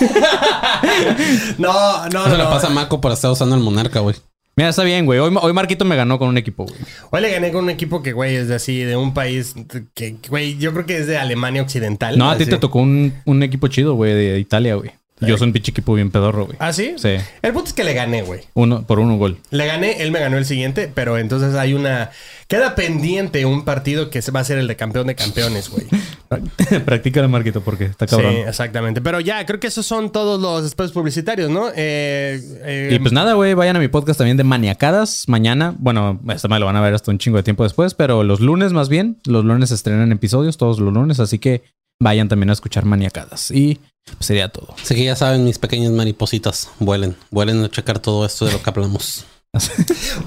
[1.58, 2.50] no, no, Eso le no.
[2.50, 4.16] pasa a Marco por estar usando el monarca, güey.
[4.56, 5.20] Mira, está bien, güey.
[5.20, 6.76] Hoy, hoy Marquito me ganó con un equipo, güey.
[7.10, 9.54] Hoy le gané con un equipo que, güey, es de así, de un país
[9.94, 12.18] que, güey, yo creo que es de Alemania Occidental.
[12.18, 14.90] No, a ti te tocó un, un equipo chido, güey, de Italia, güey.
[15.20, 16.56] Yo soy un pinche equipo bien pedorro, güey.
[16.60, 16.94] ¿Ah, sí?
[16.96, 17.16] Sí.
[17.42, 18.42] El punto es que le gané, güey.
[18.54, 19.38] Uno, por uno gol.
[19.50, 22.10] Le gané, él me ganó el siguiente, pero entonces hay una...
[22.46, 25.86] Queda pendiente un partido que va a ser el de campeón de campeones, güey.
[26.84, 28.32] Practica el Marquito porque está cabrón.
[28.32, 29.00] Sí, exactamente.
[29.00, 31.68] Pero ya, creo que esos son todos los espacios publicitarios, ¿no?
[31.74, 35.74] Eh, eh, Y pues nada, güey, vayan a mi podcast también de Maniacadas mañana.
[35.78, 38.40] Bueno, esto me lo van a ver hasta un chingo de tiempo después, pero los
[38.40, 39.18] lunes más bien.
[39.26, 41.62] Los lunes estrenan episodios, todos los lunes, así que
[42.00, 43.50] vayan también a escuchar Maniacadas.
[43.50, 43.80] Y
[44.20, 44.74] sería todo.
[44.82, 48.62] Así que ya saben, mis pequeñas maripositas, vuelen, vuelen a checar todo esto de lo
[48.62, 49.24] que hablamos.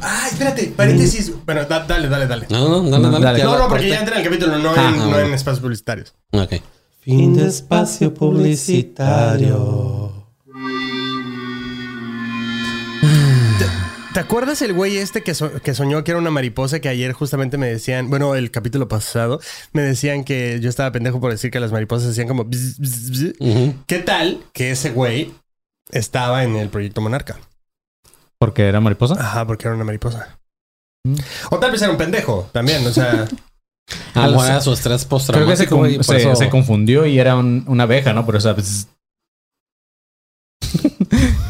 [0.02, 1.32] Ah, espérate, paréntesis.
[1.46, 2.48] Bueno, da- dale, dale, dale.
[2.50, 3.26] No, no, dale, No, dale.
[3.26, 3.44] dale.
[3.44, 5.60] No, no, porque ya entra en el capítulo, no, Ah, en, ah, no en espacios
[5.62, 6.14] publicitarios.
[6.32, 6.54] Ok.
[7.02, 10.12] Fin de espacio publicitario.
[14.14, 17.14] ¿Te acuerdas el güey este que, so- que soñó que era una mariposa que ayer
[17.14, 19.40] justamente me decían, bueno, el capítulo pasado,
[19.72, 22.44] me decían que yo estaba pendejo por decir que las mariposas hacían como...
[22.44, 23.34] bzz, bzz, bzz?
[23.40, 23.74] Ujú.
[23.88, 25.34] ¿Qué tal que ese güey
[25.92, 27.40] estaba en el proyecto Monarca?
[28.38, 29.16] Porque era mariposa.
[29.18, 30.40] Ajá, porque era una mariposa.
[31.08, 31.16] Mm.
[31.52, 33.28] O tal vez era un pendejo también, o sea...
[34.14, 37.06] A lo Al- mejor era su estrés Creo que se, con- se, eso- se confundió
[37.06, 38.26] y era un- una abeja, ¿no?
[38.26, 38.54] Por eso.
[38.54, 38.88] pues,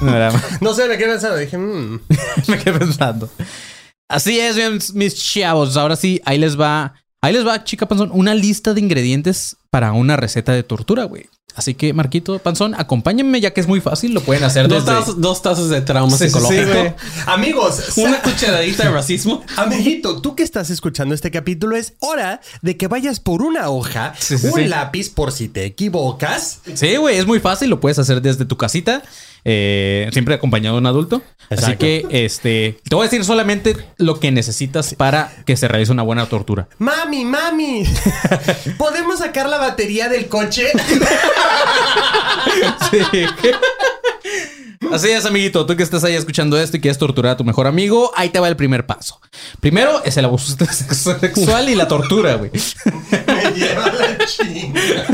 [0.05, 1.99] no era No sé, me quedé pensando, dije, mm,
[2.47, 3.29] me quedé pensando.
[4.09, 5.77] Así es, mis chavos.
[5.77, 6.95] Ahora sí, ahí les va.
[7.23, 11.29] Ahí les va, chica Panzón, una lista de ingredientes para una receta de tortura, güey.
[11.53, 14.13] Así que, Marquito Panzón, acompáñenme ya que es muy fácil.
[14.13, 14.99] Lo pueden hacer Dos, desde...
[14.99, 16.71] tazas, dos tazas de trauma Sí, psicológico.
[16.71, 16.93] güey.
[17.27, 19.43] amigos, una cucharadita de racismo.
[19.57, 24.13] Amiguito, tú que estás escuchando este capítulo, es hora de que vayas por una hoja,
[24.17, 24.67] Sí, sí, un sí.
[24.67, 26.61] lápiz por si te equivocas.
[26.73, 27.69] Sí, güey, es muy fácil.
[27.69, 29.03] Lo puedes hacer desde tu casita.
[29.43, 31.21] Eh, siempre acompañado de un adulto.
[31.49, 32.79] Así que, este...
[32.87, 36.67] Te voy a decir solamente lo que necesitas para que se realice una buena tortura.
[36.77, 37.83] Mami, mami,
[38.77, 40.67] ¿podemos sacar la batería del coche?
[44.91, 45.65] Así es, amiguito.
[45.65, 48.39] Tú que estás ahí escuchando esto y quieres torturar a tu mejor amigo, ahí te
[48.39, 49.21] va el primer paso.
[49.59, 52.51] Primero es el abuso sexual y la tortura, güey.
[53.11, 55.07] Me lleva la chinga.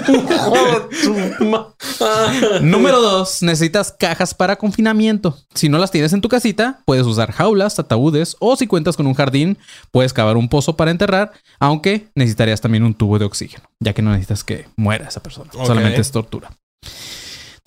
[2.61, 5.37] Número dos, necesitas cajas para confinamiento.
[5.53, 9.05] Si no las tienes en tu casita, puedes usar jaulas, ataúdes o si cuentas con
[9.05, 9.57] un jardín,
[9.91, 14.01] puedes cavar un pozo para enterrar, aunque necesitarías también un tubo de oxígeno, ya que
[14.01, 15.51] no necesitas que muera esa persona.
[15.51, 16.49] Solamente es tortura.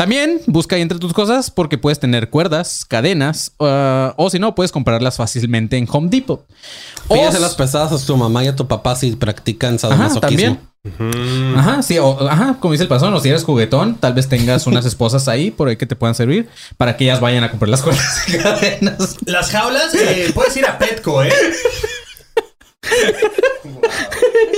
[0.00, 4.54] También busca ahí entre tus cosas porque puedes tener cuerdas, cadenas uh, o si no,
[4.54, 6.46] puedes comprarlas fácilmente en Home Depot.
[7.08, 10.56] O- Pídese las pesadas a tu mamá y a tu papá si practican Ajá, sadomasoquismo.
[10.56, 11.54] también.
[11.54, 14.66] Ajá, sí, o- ajá, como dice el pasón, o si eres juguetón, tal vez tengas
[14.66, 17.68] unas esposas ahí por ahí que te puedan servir para que ellas vayan a comprar
[17.68, 19.16] las cuerdas y cadenas.
[19.26, 21.30] Las jaulas, eh, puedes ir a Petco, ¿eh?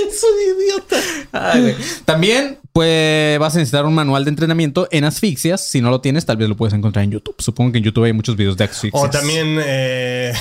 [0.07, 0.97] Es un idiota.
[1.31, 1.75] Ay.
[2.05, 5.65] También, pues, vas a necesitar un manual de entrenamiento en asfixias.
[5.65, 7.35] Si no lo tienes, tal vez lo puedes encontrar en YouTube.
[7.39, 9.03] Supongo que en YouTube hay muchos videos de asfixias.
[9.03, 10.33] O también, eh...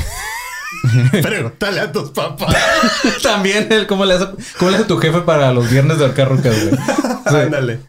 [1.23, 2.55] Pregúntale a tus papás.
[3.23, 4.27] también, el, ¿cómo, le hace,
[4.59, 6.71] ¿cómo le hace tu jefe para los viernes de ahorcar güey?
[7.27, 7.81] Ándale.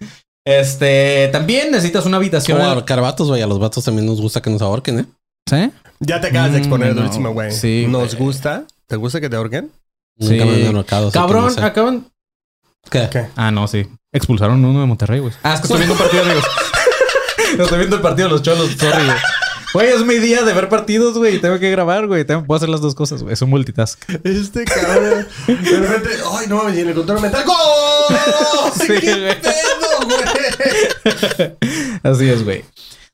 [0.45, 2.57] Este, también necesitas una habitación.
[2.57, 3.41] Como ahorcar vatos, güey.
[3.41, 5.05] A los vatos también nos gusta que nos ahorquen, ¿eh?
[5.49, 5.71] ¿Sí?
[5.99, 7.01] Ya te acabas de exponer Mm, no.
[7.01, 7.51] durísimo, güey.
[7.51, 8.25] Sí, ¿Nos güey.
[8.27, 8.65] gusta?
[8.87, 9.71] ¿Te gusta que te ahorquen?
[10.19, 10.37] Sí.
[11.11, 11.61] Cabrón, no sé.
[11.61, 12.07] acaban.
[12.89, 13.09] ¿Qué?
[13.11, 13.27] ¿Qué?
[13.35, 13.87] Ah, no, sí.
[14.11, 15.33] Expulsaron uno de Monterrey, güey.
[15.43, 16.43] Ah, es que estoy viendo un partido, amigos.
[17.59, 19.17] estoy viendo el partido de los cholos, sorry, güey.
[19.73, 21.39] Güey, es mi día de ver partidos, güey.
[21.39, 22.23] Tengo que grabar, güey.
[22.25, 23.33] Tengo, puedo hacer las dos cosas, güey.
[23.33, 23.99] Es un multitask.
[24.23, 25.27] Este cabrón.
[25.47, 27.55] De repente, ay, no, y en el control mental, ¡Gol!
[28.75, 29.41] Sí, ¡Qué güey.
[29.41, 31.57] pedo, güey!
[32.03, 32.63] Así es, güey.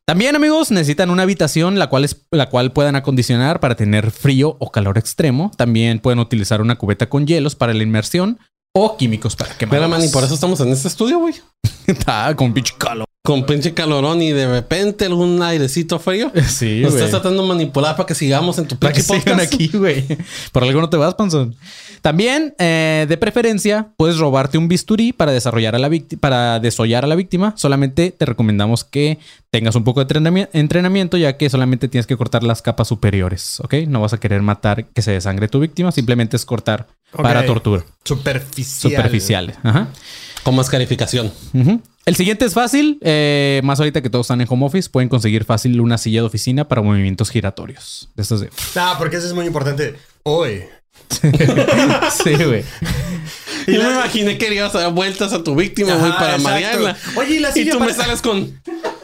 [0.10, 4.58] También, amigos, necesitan una habitación la cual, es, la cual puedan acondicionar para tener frío
[4.60, 5.52] o calor extremo.
[5.56, 8.40] También pueden utilizar una cubeta con hielos para la inmersión
[8.74, 9.76] o químicos para quemar.
[9.76, 11.36] Mira, man, y por eso estamos en este estudio, güey.
[12.08, 13.09] Ah, con pinche calor.
[13.30, 16.32] Con pinche calorón y de repente algún airecito frío.
[16.48, 17.04] Sí, Nos güey.
[17.04, 20.04] estás tratando de manipular para que sigamos en tu Para que sigan aquí, güey.
[20.52, 21.56] Por algo no te vas, Panzón.
[22.02, 27.04] También, eh, de preferencia, puedes robarte un bisturí para desarrollar a la víctima, para desollar
[27.04, 27.54] a la víctima.
[27.56, 29.20] Solamente te recomendamos que
[29.52, 33.60] tengas un poco de entrenami- entrenamiento, ya que solamente tienes que cortar las capas superiores,
[33.60, 33.74] ¿ok?
[33.88, 37.84] No vas a querer matar que se desangre tu víctima, simplemente es cortar para tortura.
[38.06, 38.92] Superficial.
[38.94, 39.56] Superficiales.
[39.62, 39.90] Ajá.
[40.44, 41.32] Con más calificación.
[41.54, 41.82] Ujú.
[42.10, 42.98] El siguiente es fácil.
[43.04, 46.26] eh, más ahorita que todos están en home office, pueden conseguir fácil una silla de
[46.26, 48.10] oficina para movimientos giratorios.
[48.16, 48.50] De estos de.
[48.78, 49.94] Ah, porque eso es muy importante.
[50.24, 50.64] Hoy.
[52.24, 52.64] sí, güey.
[53.68, 56.50] Y yo me imaginé que ibas a dar vueltas a tu víctima, güey, para exacto.
[56.50, 56.98] marearla.
[57.16, 58.60] Oye, y la Y silla tú me para- sales con...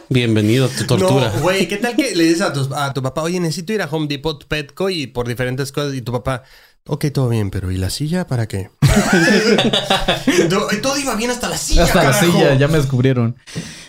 [0.09, 1.31] Bienvenido a tu tortura.
[1.35, 3.83] No, güey, ¿qué tal que le dices a tu, a tu papá, oye, necesito ir
[3.83, 5.93] a Home Depot, Petco y por diferentes cosas?
[5.93, 6.41] Y tu papá,
[6.88, 8.69] ok, todo bien, pero ¿y la silla para qué?
[10.50, 13.36] todo, todo iba bien hasta la silla, Hasta la silla, ya me descubrieron.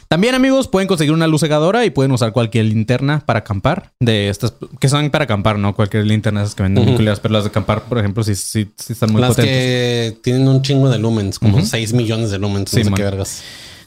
[0.09, 3.91] También, amigos, pueden conseguir una luz cegadora y pueden usar cualquier linterna para acampar.
[3.99, 5.75] De estas que son para acampar, ¿no?
[5.75, 6.99] Cualquier linterna esas que venden muy Ujú.
[6.99, 9.53] culeras, pero las de acampar, por ejemplo, sí, sí, sí están muy Las potentes.
[9.57, 11.67] que tienen un chingo de lumens, como Ujú.
[11.67, 12.97] 6 millones de lumens, Sí, no sé man.
[12.99, 13.43] qué vergas.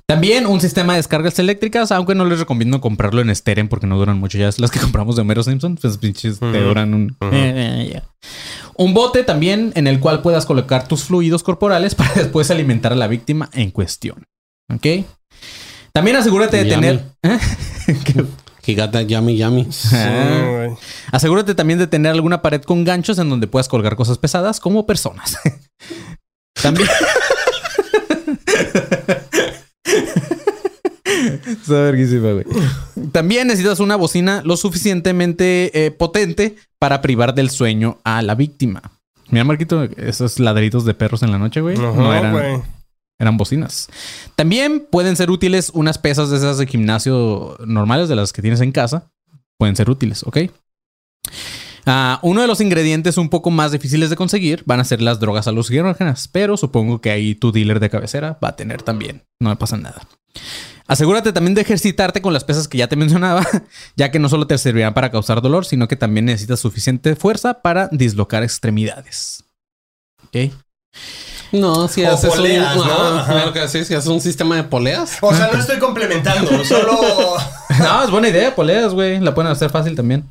[0.07, 3.95] También un sistema de descargas eléctricas, aunque no les recomiendo comprarlo en Steren porque no
[3.97, 4.37] duran mucho.
[4.39, 7.15] Ya es las que compramos de Homero Simpson, pues pinches te duran un...
[7.31, 8.01] Eh, eh.
[8.79, 12.95] Un bote también en el cual puedas colocar tus fluidos corporales para después alimentar a
[12.95, 14.25] la víctima en cuestión.
[14.73, 15.05] ¿Ok?
[15.91, 16.87] También asegúrate de Yummy.
[16.87, 17.03] tener...
[17.23, 17.39] ¿Eh?
[18.63, 19.67] Gigata yummy yummy.
[19.91, 20.67] Ah.
[21.11, 24.85] Asegúrate también de tener alguna pared con ganchos en donde puedas colgar cosas pesadas como
[24.85, 25.37] personas.
[26.61, 26.87] también.
[31.49, 32.45] Está verguísima, güey.
[33.11, 38.81] También necesitas una bocina lo suficientemente eh, potente para privar del sueño a la víctima.
[39.29, 41.77] Mira, Marquito, esos ladridos de perros en la noche, güey.
[41.77, 42.61] Ajá, no eran, güey.
[43.19, 43.89] eran bocinas.
[44.35, 48.61] También pueden ser útiles unas pesas de esas de gimnasio normales, de las que tienes
[48.61, 49.11] en casa.
[49.57, 50.37] Pueden ser útiles, ¿ok?
[51.85, 55.19] Ah, uno de los ingredientes un poco más difíciles de conseguir van a ser las
[55.19, 59.23] drogas alucinógenas, pero supongo que ahí tu dealer de cabecera va a tener también.
[59.39, 60.01] No me pasa nada.
[60.89, 63.45] Asegúrate también de ejercitarte con las pesas que ya te mencionaba,
[63.95, 67.61] ya que no solo te servirán para causar dolor, sino que también necesitas suficiente fuerza
[67.61, 69.43] para dislocar extremidades.
[70.25, 70.51] ¿Ok?
[71.51, 72.87] No, si O haces poleas, un...
[72.87, 72.93] ¿no?
[72.93, 73.33] Ajá, Ajá.
[73.33, 75.17] claro que sí, si haces un sistema de poleas.
[75.21, 76.99] O sea, no estoy complementando, solo...
[77.79, 79.19] No, es buena idea, poleas, güey.
[79.19, 80.25] La pueden hacer fácil también.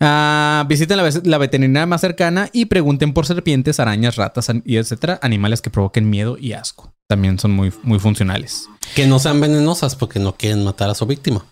[0.00, 4.76] Ah, visiten la, ve- la veterinaria más cercana y pregunten por serpientes, arañas, ratas y
[4.76, 6.92] etcétera, animales que provoquen miedo y asco.
[7.08, 8.66] También son muy, muy funcionales.
[8.94, 11.44] Que no sean venenosas porque no quieren matar a su víctima.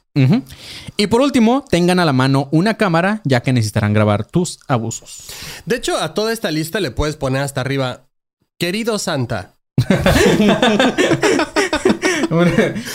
[0.98, 5.24] Y por último, tengan a la mano una cámara, ya que necesitarán grabar tus abusos.
[5.64, 8.02] De hecho, a toda esta lista le puedes poner hasta arriba,
[8.58, 9.54] querido Santa.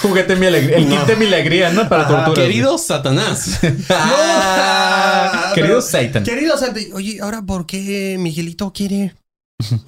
[0.02, 0.78] Juguete mi alegría.
[0.78, 1.88] El kit de mi alegría, ¿no?
[1.88, 2.39] Para torturas.
[2.39, 3.60] Querido Satanás.
[3.89, 6.24] Ah, querido Satan.
[6.24, 6.80] Querido Santa.
[6.93, 9.15] Oye, ahora, ¿por qué Miguelito quiere?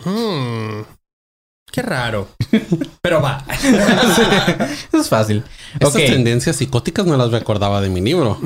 [0.03, 0.81] Hmm,
[1.71, 2.27] qué raro.
[3.01, 3.43] Pero va.
[3.51, 5.43] Eso es fácil.
[5.79, 8.39] Estas tendencias psicóticas no las recordaba de mi libro.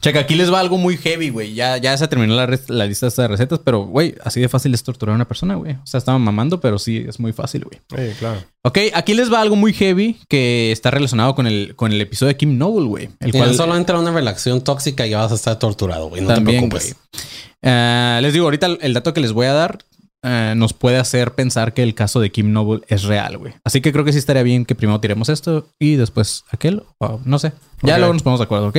[0.00, 1.54] Checa, aquí les va algo muy heavy, güey.
[1.54, 4.74] Ya, ya se terminó la, la lista esta de recetas, pero, güey, así de fácil
[4.74, 5.74] es torturar a una persona, güey.
[5.74, 7.80] O sea, estaban mamando, pero sí, es muy fácil, güey.
[7.88, 8.42] Sí, claro.
[8.62, 12.28] Ok, aquí les va algo muy heavy que está relacionado con el, con el episodio
[12.28, 13.10] de Kim Noble, güey.
[13.20, 16.22] El cual solo entra una relación tóxica y ya vas a estar torturado, güey.
[16.22, 16.96] No también, te preocupes.
[17.62, 19.78] Eh, les digo, ahorita el dato que les voy a dar
[20.22, 23.54] eh, nos puede hacer pensar que el caso de Kim Noble es real, güey.
[23.64, 27.20] Así que creo que sí estaría bien que primero tiremos esto y después aquel, o
[27.24, 27.52] no sé.
[27.82, 27.98] Ya Ok.
[27.98, 28.78] luego nos ponemos de acuerdo, ¿ok?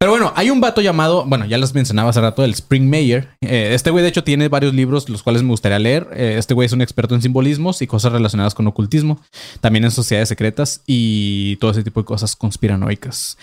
[0.00, 3.30] Pero bueno, hay un vato llamado, bueno, ya les mencionaba hace rato, el Spring Mayer.
[3.40, 6.06] Eh, este güey, de hecho, tiene varios libros, los cuales me gustaría leer.
[6.14, 9.20] Eh, este güey es un experto en simbolismos y cosas relacionadas con ocultismo,
[9.60, 13.38] también en sociedades secretas y todo ese tipo de cosas conspiranoicas.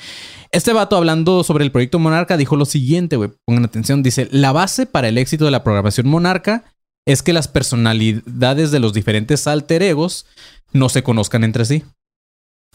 [0.52, 4.54] Este vato, hablando sobre el proyecto Monarca, dijo lo siguiente, güey, pongan atención, dice, la
[4.54, 6.64] base para el éxito de la programación Monarca
[7.08, 10.26] es que las personalidades de los diferentes alter egos
[10.74, 11.84] no se conozcan entre sí.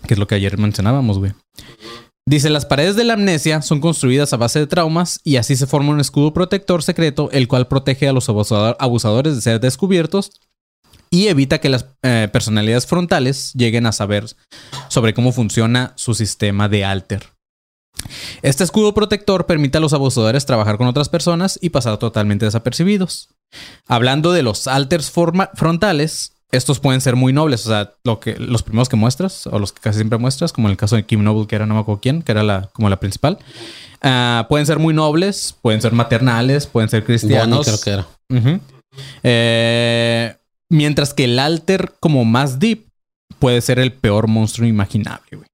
[0.07, 1.33] Que es lo que ayer mencionábamos, güey.
[2.29, 5.67] Dice, las paredes de la amnesia son construidas a base de traumas y así se
[5.67, 10.31] forma un escudo protector secreto el cual protege a los abusador- abusadores de ser descubiertos
[11.11, 14.27] y evita que las eh, personalidades frontales lleguen a saber
[14.89, 17.27] sobre cómo funciona su sistema de alter.
[18.43, 23.31] Este escudo protector permite a los abusadores trabajar con otras personas y pasar totalmente desapercibidos.
[23.87, 27.67] Hablando de los alters forma- frontales, estos pueden ser muy nobles.
[27.67, 30.69] O sea, lo que, los primeros que muestras, o los que casi siempre muestras, como
[30.69, 32.69] en el caso de Kim Noble, que era no me acuerdo quién, que era la,
[32.73, 33.39] como la principal.
[34.03, 37.67] ah, pueden ser muy nobles, pueden ser maternales, pueden ser Bonnie cristianos.
[37.67, 38.07] creo que era.
[39.23, 40.35] Eh,
[40.69, 42.87] mientras que el alter como más deep
[43.39, 45.47] puede ser el peor monstruo imaginable, güey.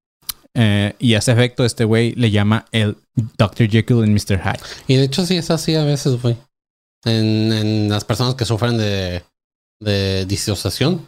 [0.59, 2.97] Eh, y a ese efecto, este güey le llama el
[3.37, 3.69] Dr.
[3.69, 4.41] Jekyll y Mr.
[4.41, 4.59] Hyde.
[4.87, 6.35] Y de hecho sí es así a veces, güey.
[7.05, 9.23] En, en las personas que sufren de,
[9.79, 11.05] de disociación,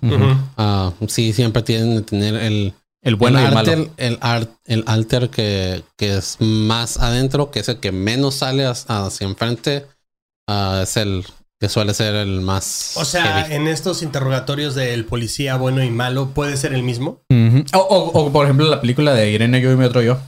[0.57, 2.73] ah, sí siempre tienen que tener el,
[3.03, 3.91] El bueno y el alter, malo.
[3.97, 8.65] el, ar- el alter que, que es más adentro, que es el que menos sale
[8.65, 9.85] hacia enfrente,
[10.47, 11.25] ah, es el
[11.59, 12.93] que suele ser el más.
[12.95, 13.55] O sea, heavy.
[13.55, 17.21] en estos interrogatorios del policía bueno y malo, ¿puede ser el mismo?
[17.73, 20.19] O, o- o, por ejemplo, la película de Irene, yo y mi otro yo.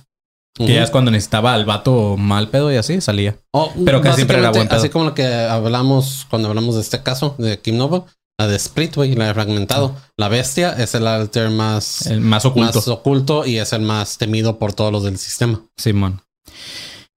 [0.53, 0.71] Que Ujú.
[0.73, 3.37] ya es cuando necesitaba al vato mal pedo y así salía.
[3.53, 4.77] Oh, pero casi siempre era buen pedo.
[4.79, 8.03] Así como lo que hablamos cuando hablamos de este caso de Kim Noble,
[8.37, 9.95] la de Split, güey, la de Fragmentado.
[10.17, 12.79] La bestia es el alter más, El más oculto.
[12.79, 15.61] más oculto y es el más temido por todos los del sistema.
[15.77, 16.21] Simón.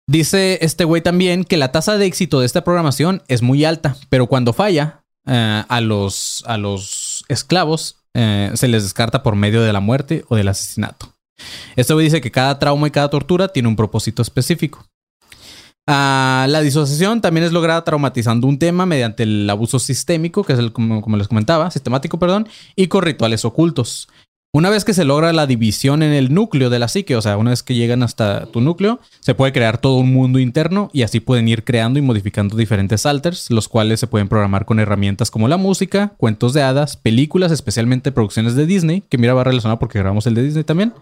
[0.10, 3.96] Dice este güey también que la tasa de éxito de esta programación es muy alta,
[4.10, 9.62] pero cuando falla, eh, a, los, a los esclavos eh, se les descarta por medio
[9.62, 11.11] de la muerte o del asesinato.
[11.76, 14.86] Güey dice que cada trauma y cada tortura tiene un propósito específico.
[15.88, 20.60] Ah, la disociación también es lograda traumatizando un tema mediante el abuso sistémico, que es
[20.60, 24.08] el, como les comentaba, sistemático, perdón, y con rituales ocultos.
[24.54, 27.38] Una vez que se logra la división en el núcleo de la psique, o sea,
[27.38, 31.04] una vez que llegan hasta tu núcleo, se puede crear todo un mundo interno y
[31.04, 35.32] así pueden ir creando y modificando diferentes alters, los cuales se pueden programar con herramientas
[35.32, 39.80] como la música, cuentos de hadas, películas, especialmente producciones de Disney, que mira va relacionado
[39.80, 40.94] porque grabamos el de Disney también.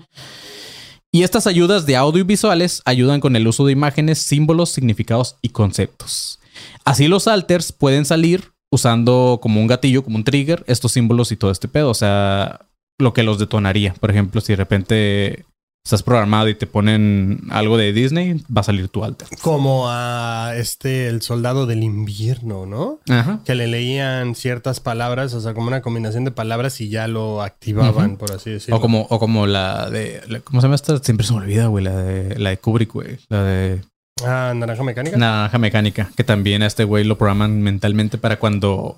[1.12, 5.38] Y estas ayudas de audio y visuales ayudan con el uso de imágenes, símbolos, significados
[5.42, 6.40] y conceptos.
[6.86, 11.36] Así los alters pueden salir usando como un gatillo, como un trigger, estos símbolos y
[11.36, 11.90] todo este pedo.
[11.90, 12.68] O sea,
[13.00, 13.94] lo que los detonaría.
[14.00, 15.46] Por ejemplo, si de repente
[15.86, 19.28] estás programado y te ponen algo de Disney, va a salir tu alter.
[19.42, 23.00] Como a este, el soldado del invierno, ¿no?
[23.10, 23.40] Ajá.
[23.46, 27.42] Que le leían ciertas palabras, o sea, como una combinación de palabras y ya lo
[27.42, 28.76] activaban, por así decirlo.
[28.78, 30.22] O como, o como la de.
[30.28, 30.98] la- ¿Cómo se llama esta?
[31.00, 31.84] Siempre se me olvida, güey.
[31.84, 33.18] La de, la de Kubrick, güey.
[33.30, 33.82] La de
[34.26, 35.16] Ah, naranja mecánica.
[35.18, 36.12] Naranja Mecánica.
[36.18, 38.98] Que también a este güey lo programan mentalmente para cuando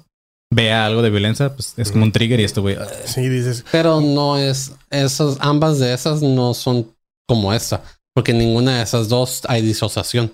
[0.52, 2.78] vea algo de violencia, pues es como un trigger y este güey.
[3.06, 3.66] Sí, dices.
[3.72, 6.93] Pero no es, esas, ambas de esas no son
[7.28, 7.82] como esta,
[8.14, 10.32] porque ninguna de esas dos hay disociación.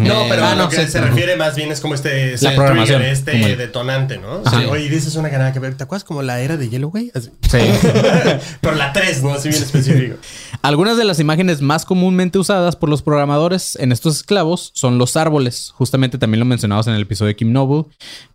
[0.00, 0.92] No, pero ah, a lo no, que sí.
[0.92, 4.42] se refiere más bien es como este La programación, este como el- detonante, ¿no?
[4.44, 4.60] Ajá.
[4.60, 4.66] Sí.
[4.66, 5.74] Oye, dices una que nada que ver.
[5.76, 7.10] ¿Te acuerdas como la era de Yellow, güey?
[7.14, 7.30] Así.
[7.50, 7.58] Sí.
[8.60, 9.30] pero la 3, ¿no?
[9.34, 10.16] Así bien específico.
[10.62, 15.16] Algunas de las imágenes más comúnmente usadas por los programadores en estos esclavos son los
[15.16, 15.72] árboles.
[15.74, 17.84] Justamente también lo mencionamos en el episodio de Kim Noble,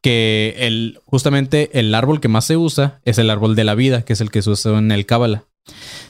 [0.01, 4.03] que el, justamente el árbol que más se usa es el árbol de la vida,
[4.03, 5.43] que es el que se usa en el Cábala.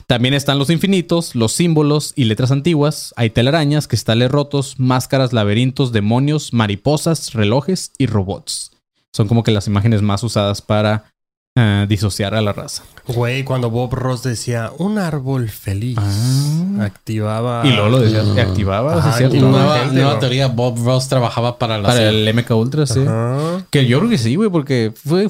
[0.06, 3.14] También están los infinitos, los símbolos y letras antiguas.
[3.16, 8.72] Hay telarañas, cristales rotos, máscaras, laberintos, demonios, mariposas, relojes y robots.
[9.12, 11.09] Son como que las imágenes más usadas para
[11.56, 12.84] eh, disociar a la raza.
[13.08, 16.84] Güey, cuando Bob Ross decía un árbol feliz, Ah.
[16.84, 17.62] activaba.
[17.66, 18.34] Y luego lo decía, Ah.
[18.34, 19.28] que activaba, ¿sí Ajá.
[19.34, 20.18] Nueva, gente, nueva ¿no?
[20.20, 22.20] teoría, Bob Ross trabajaba para la Para serie.
[22.20, 23.00] el MK Ultra, sí.
[23.00, 23.64] Ajá.
[23.70, 25.26] Que yo creo que sí, güey, porque fue.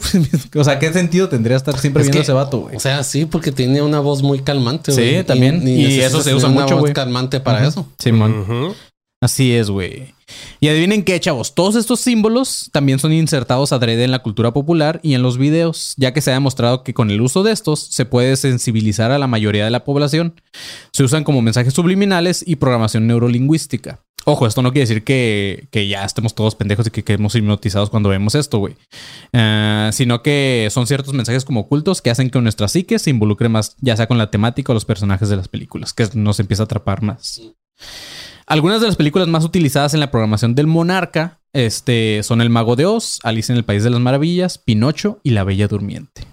[0.56, 2.76] o sea, ¿qué sentido tendría estar siempre Es viendo que, ese vato, güey?
[2.76, 4.92] O sea, sí, porque tiene una voz muy calmante.
[4.92, 5.24] Sí, güey.
[5.24, 5.66] también.
[5.66, 6.92] Y eso se usa una mucho, voz güey.
[6.92, 7.86] calmante para eso.
[7.98, 8.40] Simón.
[8.40, 8.74] Ujú.
[9.22, 10.14] Así es, güey.
[10.60, 11.54] Y adivinen qué, chavos.
[11.54, 15.92] Todos estos símbolos también son insertados adrede en la cultura popular y en los videos,
[15.98, 19.18] ya que se ha demostrado que con el uso de estos se puede sensibilizar a
[19.18, 20.40] la mayoría de la población.
[20.92, 24.00] Se usan como mensajes subliminales y programación neurolingüística.
[24.24, 27.90] Ojo, esto no quiere decir que, que ya estemos todos pendejos y que quedemos hipnotizados
[27.90, 28.74] cuando vemos esto, güey.
[29.32, 33.48] Eh, sino que son ciertos mensajes como ocultos que hacen que nuestra psique se involucre
[33.50, 36.62] más, ya sea con la temática o los personajes de las películas, que nos empieza
[36.62, 37.42] a atrapar más.
[38.50, 42.74] Algunas de las películas más utilizadas en la programación del Monarca este, son El Mago
[42.74, 46.26] de Oz, Alice en el País de las Maravillas, Pinocho y La Bella Durmiente.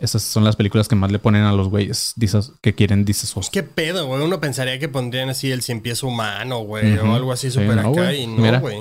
[0.00, 2.14] Esas son las películas que más le ponen a los güeyes
[2.60, 3.50] que quieren disasos.
[3.50, 4.20] ¿Qué pedo, güey?
[4.20, 7.76] Uno pensaría que pondrían así el cien pies humano, güey, o algo así Sí, súper
[7.76, 8.78] no, acá y no, güey.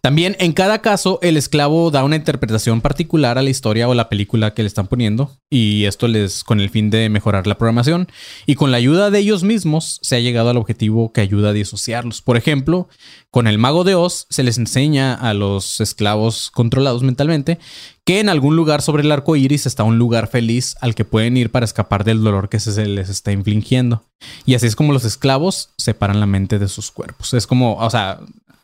[0.00, 4.08] También en cada caso el esclavo da una interpretación particular a la historia o la
[4.08, 8.08] película que le están poniendo y esto les con el fin de mejorar la programación
[8.46, 11.52] y con la ayuda de ellos mismos se ha llegado al objetivo que ayuda a
[11.52, 12.22] disociarlos.
[12.22, 12.88] Por ejemplo,
[13.30, 17.58] con el mago de Oz se les enseña a los esclavos controlados mentalmente
[18.04, 21.36] que en algún lugar sobre el arco iris está un lugar feliz al que pueden
[21.36, 24.04] ir para escapar del dolor que se les está infligiendo.
[24.46, 27.34] Y así es como los esclavos separan la mente de sus cuerpos.
[27.34, 28.20] Es como, o sea,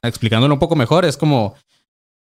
[0.09, 1.55] explicándolo un poco mejor, es como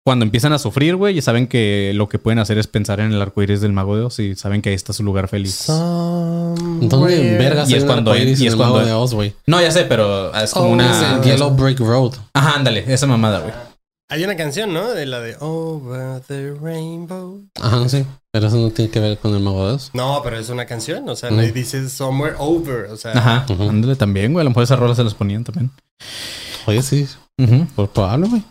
[0.04, 3.12] cuando empiezan a sufrir, güey, y saben que lo que pueden hacer es pensar en
[3.12, 5.66] el arco iris del mago de Oz y saben que ahí está su lugar feliz.
[5.68, 9.34] ¿Dónde vergas Y es cuando- arcoíris y es el Mago cuando- de Oz, güey?
[9.46, 10.90] No, ya sé, pero es como Oh, una.
[10.90, 12.14] Es el Yellow Brick Road.
[12.34, 13.52] Ajá, ándale, esa mamada, güey.
[14.10, 14.90] Hay una canción, ¿no?
[14.90, 17.40] De la de Over the Rainbow.
[17.62, 18.04] Ajá, sí.
[18.30, 19.90] Pero eso no tiene que ver con el Mago de Oz.
[19.94, 23.12] No, pero es una canción, o sea, le dices Somewhere Over, o sea.
[23.12, 24.42] Ajá, ándale también, güey.
[24.42, 25.70] A lo mejor esas rolas se las ponían también.
[26.66, 27.06] Oye, sí.
[27.45, 27.66] Ujú.
[27.74, 28.43] Por probable, güey.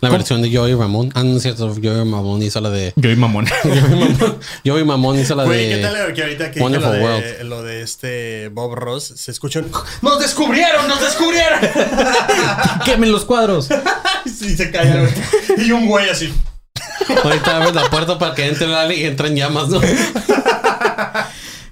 [0.00, 0.18] La ¿Cómo?
[0.18, 1.12] versión de Joey Ramón.
[1.14, 1.68] Ah, no es cierto.
[1.68, 2.92] Joey Ramón hizo la de.
[2.96, 3.46] Yo y mamón.
[4.66, 5.82] Joey Mamón hizo la Güey, ¿qué de.
[5.82, 7.42] tal que ahorita que dije Wonderful lo de, World.
[7.44, 9.70] lo de este Bob Ross se escucha un...
[10.02, 10.88] ¡Nos descubrieron!
[10.88, 11.60] ¡Nos descubrieron!
[12.84, 13.68] ¡Quemen los cuadros!
[14.24, 15.66] y se güey.
[15.68, 16.32] Y un güey así.
[17.22, 19.80] Ahorita abres la puerta para que entre Lali y entra en llamas, ¿no?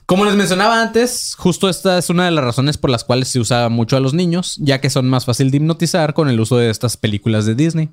[0.09, 3.41] Como les mencionaba antes, justo esta es una de las razones por las cuales se
[3.41, 6.57] usa mucho a los niños, ya que son más fácil de hipnotizar con el uso
[6.57, 7.91] de estas películas de Disney.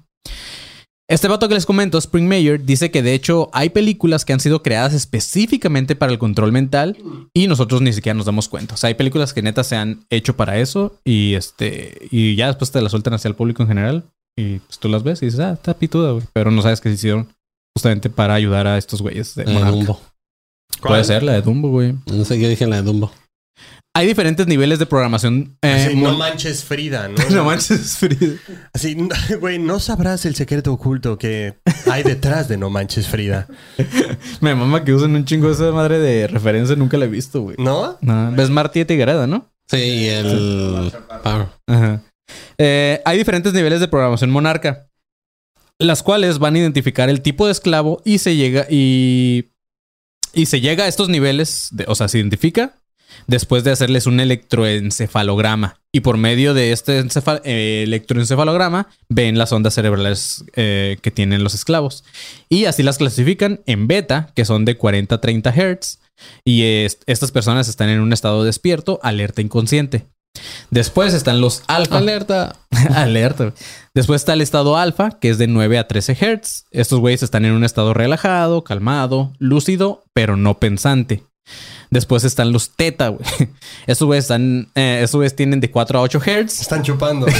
[1.09, 4.39] Este vato que les comento, Spring Mayer, dice que de hecho hay películas que han
[4.39, 6.95] sido creadas específicamente para el control mental
[7.33, 8.75] y nosotros ni siquiera nos damos cuenta.
[8.75, 12.47] O sea, hay películas que neta se han hecho para eso y este y ya
[12.47, 14.05] después te las sueltan hacia el público en general
[14.37, 16.23] y pues tú las ves y dices, ah, está pituda, güey.
[16.31, 17.27] Pero no sabes que se hicieron
[17.75, 19.43] justamente para ayudar a estos güeyes de.
[19.43, 19.99] Dumbo.
[20.81, 21.95] Puede ser la de Dumbo, güey.
[22.05, 23.11] No sé, yo dije la de Dumbo.
[23.97, 25.57] Hay diferentes niveles de programación.
[25.61, 27.15] eh, Así, no manches Frida, ¿no?
[27.29, 28.35] no manches, Frida.
[28.73, 28.97] Así,
[29.39, 31.55] güey, no sabrás el secreto oculto que
[31.89, 33.47] hay detrás de No manches Frida.
[34.41, 36.75] Me mama que usen un chingo esa madre de referencia.
[36.75, 37.55] Nunca la he visto, güey.
[37.57, 37.97] ¿No?
[38.01, 39.49] No, ves Marty y Tigrada, ¿no?
[39.67, 40.91] Sí, el.
[41.23, 41.47] Power.
[41.65, 42.01] Ajá.
[42.57, 44.87] Eh, hay diferentes niveles de programación monarca,
[45.79, 49.51] las cuales van a identificar el tipo de esclavo y se llega y
[50.35, 52.75] y se llega a estos niveles, de- o sea, se identifica
[53.27, 55.79] después de hacerles un electroencefalograma.
[55.91, 56.99] Y por medio de este
[57.45, 62.03] eh, electroencefalograma ven las ondas cerebrales eh, que tienen los esclavos.
[62.49, 65.99] Y así las clasifican en beta, que son de 40 a 30 Hz
[66.43, 70.05] y est- estas personas están en un estado despierto, alerta inconsciente.
[70.69, 71.97] Después están los alfa.
[71.97, 72.55] Alerta.
[72.95, 73.53] Alerta.
[73.93, 76.65] Después está el estado alfa, que es de 9 a 13 Hz.
[76.71, 81.23] Estos güeyes están en un estado relajado, calmado, lúcido, pero no pensante.
[81.91, 83.23] Después están los teta, güey.
[83.87, 86.61] Estos güeyes están, eh, estos güeyes tienen de 4 a 8 Hz.
[86.61, 87.27] Están chupando.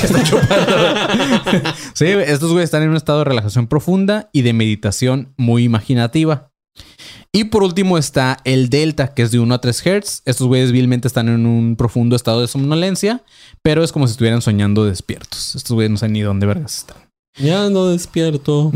[1.93, 5.64] Sí, güey, estos güeyes están en un estado de relajación profunda y de meditación muy
[5.64, 6.52] imaginativa.
[7.36, 10.22] Y por último está el delta, que es de 1 a 3 Hz.
[10.24, 13.24] Estos güeyes vilmente están en un profundo estado de somnolencia,
[13.62, 15.54] pero es como si estuvieran soñando despiertos.
[15.54, 16.96] Estos güeyes no saben ni dónde vergas están.
[17.38, 18.72] Ya no despierto.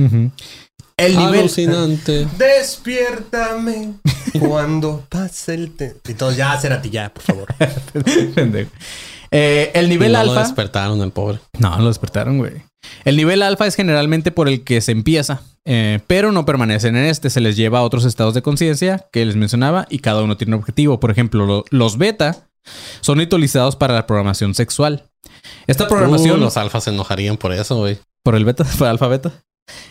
[0.98, 1.40] El nivel.
[1.40, 2.28] Alucinante.
[2.38, 3.94] Despiértame
[4.42, 5.96] cuando pase el te...
[6.10, 7.48] Y todos, ya, Cerati, ya, por favor.
[9.32, 10.44] Eh, el nivel Y no lo alfa.
[10.44, 11.40] despertaron, el pobre.
[11.60, 12.64] No, lo despertaron, güey.
[13.06, 17.06] El nivel alfa es generalmente por el que se empieza, eh, pero no permanecen en
[17.06, 17.30] este.
[17.30, 20.56] Se les lleva a otros estados de conciencia que les mencionaba y cada uno tiene
[20.56, 21.00] un objetivo.
[21.00, 22.48] Por ejemplo, lo- los beta
[23.02, 25.06] son utilizados para la programación sexual.
[25.68, 26.40] Esta programación.
[26.40, 27.98] Uh, los alfas se enojarían por eso, güey.
[28.24, 29.34] Por el beta, por alfa beta.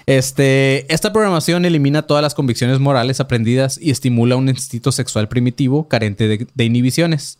[0.06, 5.88] Este, esta programación elimina todas las convicciones morales aprendidas y estimula un instinto sexual primitivo
[5.88, 7.38] carente de, de inhibiciones.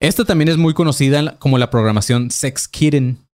[0.00, 3.25] Esta también es muy conocida como la programación sex kitten.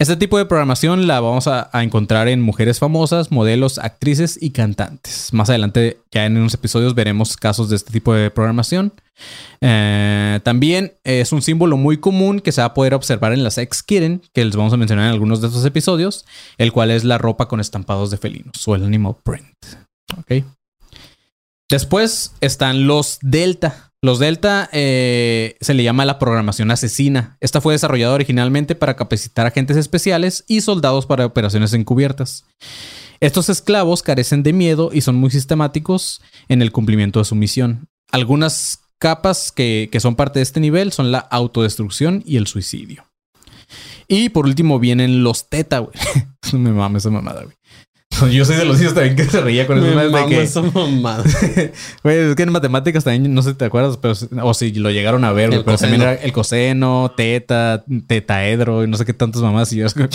[0.00, 5.30] Este tipo de programación la vamos a, encontrar en mujeres famosas, modelos, actrices y cantantes.
[5.34, 8.94] Más adelante, ya en unos episodios, veremos casos de este tipo de programación.
[9.60, 13.50] Eh, también es un símbolo muy común que se va a poder observar en la
[13.50, 16.24] Sex Kitten, que les vamos a mencionar en algunos de estos episodios,
[16.56, 19.54] el cual es la ropa con estampados de felinos o el animal print.
[20.16, 20.46] Ok.
[21.68, 23.89] Después están los Delta.
[24.02, 27.36] Los Delta eh, se le llama la programación asesina.
[27.40, 32.46] Esta fue desarrollada originalmente para capacitar agentes especiales y soldados para operaciones encubiertas.
[33.20, 37.88] Estos esclavos carecen de miedo y son muy sistemáticos en el cumplimiento de su misión.
[38.10, 43.04] Algunas capas que, que son parte de este nivel son la autodestrucción y el suicidio.
[44.08, 45.94] Y por último vienen los teta, güey.
[46.54, 47.54] me mames esa mamada, güey.
[48.30, 49.98] Yo soy de los hijos también que se reía con Me eso.
[50.00, 51.24] de mama que, esa mamada.
[52.02, 54.90] Güey, es que en matemáticas también, no sé si te acuerdas, pero o si lo
[54.90, 56.12] llegaron a ver, güey, El pero también coseno.
[56.12, 59.72] era el coseno, teta, tetaedro y no sé qué tantas mamás.
[59.72, 60.08] Y yo es como-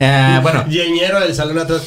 [0.00, 1.82] Eh, bueno, Yeñero del salón atrás.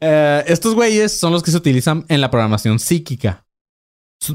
[0.00, 3.44] eh, estos güeyes son los que se utilizan en la programación psíquica.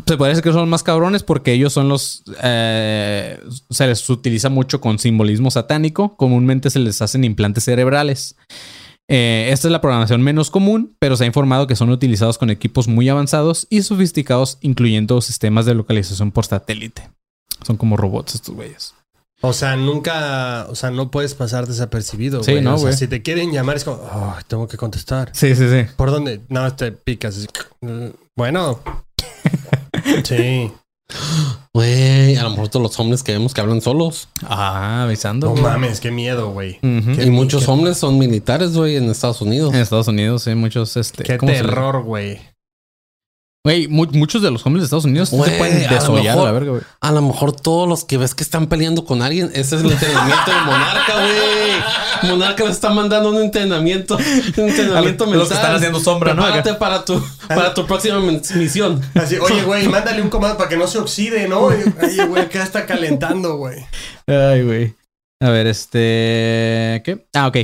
[0.05, 2.23] Se puede decir que son más cabrones porque ellos son los...
[2.43, 6.17] eh, se les utiliza mucho con simbolismo satánico.
[6.17, 8.35] Comúnmente se les hacen implantes cerebrales.
[9.09, 12.49] Eh, esta es la programación menos común, pero se ha informado que son utilizados con
[12.49, 17.09] equipos muy avanzados y sofisticados, incluyendo sistemas de localización por satélite.
[17.65, 18.93] Son como robots estos güeyes.
[19.39, 22.63] O sea, nunca, o sea, no puedes pasar desapercibido, Sí, güey.
[22.63, 22.97] no, o sea, güey.
[22.97, 25.29] si te quieren llamar es como, "Oh, tengo que contestar.
[25.33, 25.85] Sí, sí, sí.
[25.95, 26.41] ¿Por dónde?
[26.49, 27.37] No, te picas.
[27.37, 27.47] así,
[27.79, 28.79] "Mm, Bueno.
[30.23, 30.71] Sí.
[31.73, 34.27] Güey, a lo mejor todos los hombres que vemos que hablan solos.
[34.43, 35.47] Ah, avisando.
[35.47, 35.63] No güey.
[35.63, 36.79] mames, qué miedo, güey.
[36.81, 39.73] Y muchos qué- hombres son militares, güey, en Estados Unidos.
[39.73, 41.23] En Estados Unidos hay muchos, este...
[41.23, 42.39] Qué ¿cómo se le- terror, güey.
[43.67, 46.27] Güey, mu- muchos de los hombres de Estados Unidos Güey, se pueden a lo desollar
[46.27, 46.81] a mejor- la verga, güey.
[47.01, 49.91] A lo mejor todos los que ves que están peleando con alguien, ese es el
[49.91, 52.31] entrenamiento de Monarca, güey.
[52.31, 55.47] Monarca le está mandando un entrenamiento, un entrenamiento los- los mental.
[55.49, 56.43] que están haciendo sombra, ¿no?
[56.79, 58.19] Para tu, para tu próxima
[58.55, 59.01] misión.
[59.15, 61.59] Así, oye, güey, mándale un comando para que no se oxide, ¿no?
[61.59, 61.83] Oye,
[62.27, 63.85] güey, acá está calentando, güey.
[64.27, 64.93] Ay, güey.
[65.41, 67.01] A ver, este...
[67.05, 67.27] ¿Qué?
[67.33, 67.57] Ah, ok.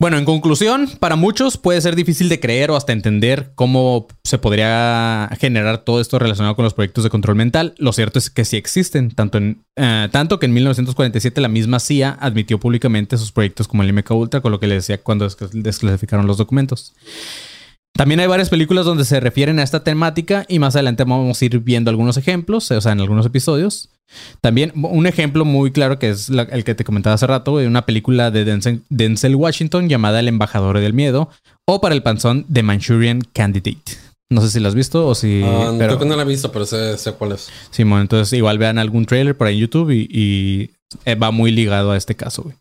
[0.00, 4.38] Bueno, en conclusión, para muchos puede ser difícil de creer o hasta entender cómo se
[4.38, 7.74] podría generar todo esto relacionado con los proyectos de control mental.
[7.76, 10.08] Lo cierto es que sí existen, tanto, eh,
[10.40, 14.52] que en 1947 la misma CIA admitió públicamente sus proyectos como el MK Ultra, con
[14.52, 16.94] lo que le decía cuando desclas- desclasificaron los documentos.
[17.92, 21.44] También hay varias películas donde se refieren a esta temática y más adelante vamos a
[21.44, 23.89] ir viendo algunos ejemplos, o sea, en algunos episodios.
[24.40, 27.66] También un ejemplo muy claro que es la- el que te comentaba hace rato, de
[27.66, 31.28] una película de Denzel, Denzel Washington llamada El embajador del miedo
[31.66, 33.96] o para el panzón The Manchurian Candidate.
[34.32, 35.42] No sé si la has visto o si...
[35.44, 37.48] Ah, pero- Creo que no la he visto, pero sé, sé cuál es.
[37.70, 40.70] Simón, entonces igual vean algún trailer por ahí en YouTube y, y,
[41.04, 42.42] eh, va muy ligado a este caso.
[42.44, 42.54] güey.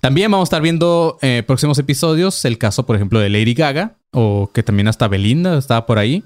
[0.00, 3.96] También vamos a estar viendo eh, próximos episodios el caso, por ejemplo, de Lady Gaga
[4.12, 6.22] o que también hasta Belinda estaba por ahí.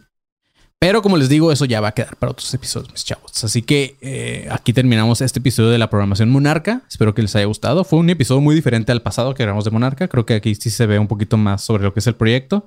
[0.81, 3.45] Pero como les digo, eso ya va a quedar para otros episodios, mis chavos.
[3.45, 6.81] Así que eh, aquí terminamos este episodio de la programación Monarca.
[6.89, 7.85] Espero que les haya gustado.
[7.85, 10.09] Fue un episodio muy diferente al pasado que grabamos de Monarca.
[10.09, 12.66] Creo que aquí sí se ve un poquito más sobre lo que es el proyecto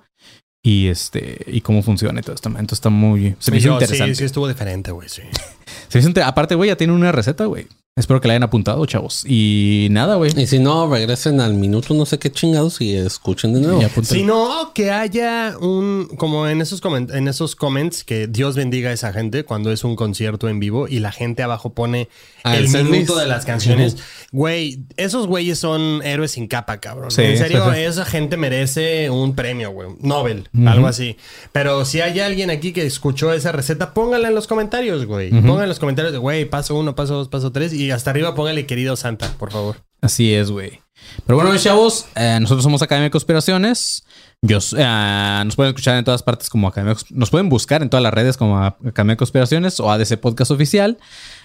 [0.64, 2.50] y este y cómo funciona y todo esto.
[2.50, 4.14] Entonces está muy se me hizo interesante.
[4.14, 5.24] Sí, sí, estuvo diferente, güey, sí.
[5.90, 7.68] Se me hizo Aparte, güey, ya tiene una receta, güey.
[7.96, 9.24] Espero que la hayan apuntado, chavos.
[9.24, 10.32] Y nada, güey.
[10.36, 13.82] Y si no, regresen al minuto no sé qué chingados y escuchen de nuevo.
[14.02, 18.90] Si no, que haya un, como en esos, coment- en esos comments, que Dios bendiga
[18.90, 22.10] a esa gente cuando es un concierto en vivo y la gente abajo pone
[22.46, 23.96] Ah, el minuto de las canciones.
[24.32, 27.12] Güey, esos güeyes son héroes sin capa, cabrón.
[27.12, 27.82] Sí, en serio, sí, sí.
[27.84, 29.90] esa gente merece un premio, güey.
[30.02, 31.16] Nobel, algo así.
[31.52, 35.30] Pero si hay alguien aquí que escuchó esa receta, póngala en los comentarios, güey.
[35.30, 37.72] Póngala en los comentarios de, güey, paso uno, paso dos, paso tres.
[37.72, 39.78] Y hasta arriba póngale querido Santa, por favor.
[40.02, 40.82] Así es, güey.
[41.26, 44.04] Pero bueno, chavos, eh, nosotros somos Academia de Conspiraciones.
[44.42, 46.98] Yo, eh, nos pueden escuchar en todas partes como Academia.
[47.12, 50.98] Nos pueden buscar en todas las redes como Academia de Conspiraciones o ADC Podcast Oficial.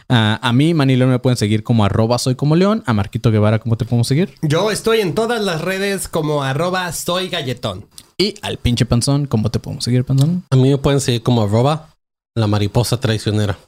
[0.09, 2.83] Ah, a mí, Manny León, me pueden seguir como arroba soy como León.
[2.87, 4.35] A Marquito Guevara, ¿cómo te podemos seguir?
[4.43, 7.87] Yo estoy en todas las redes como arroba soy galletón.
[8.17, 10.45] Y al pinche panzón, ¿cómo te podemos seguir, panzón?
[10.51, 11.91] A mí me pueden seguir como arroba
[12.35, 13.59] la mariposa traicionera.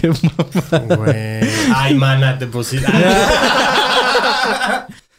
[0.00, 0.96] Qué mamada.
[0.96, 1.50] Güey.
[1.74, 2.90] Ay, mana, te pusiste.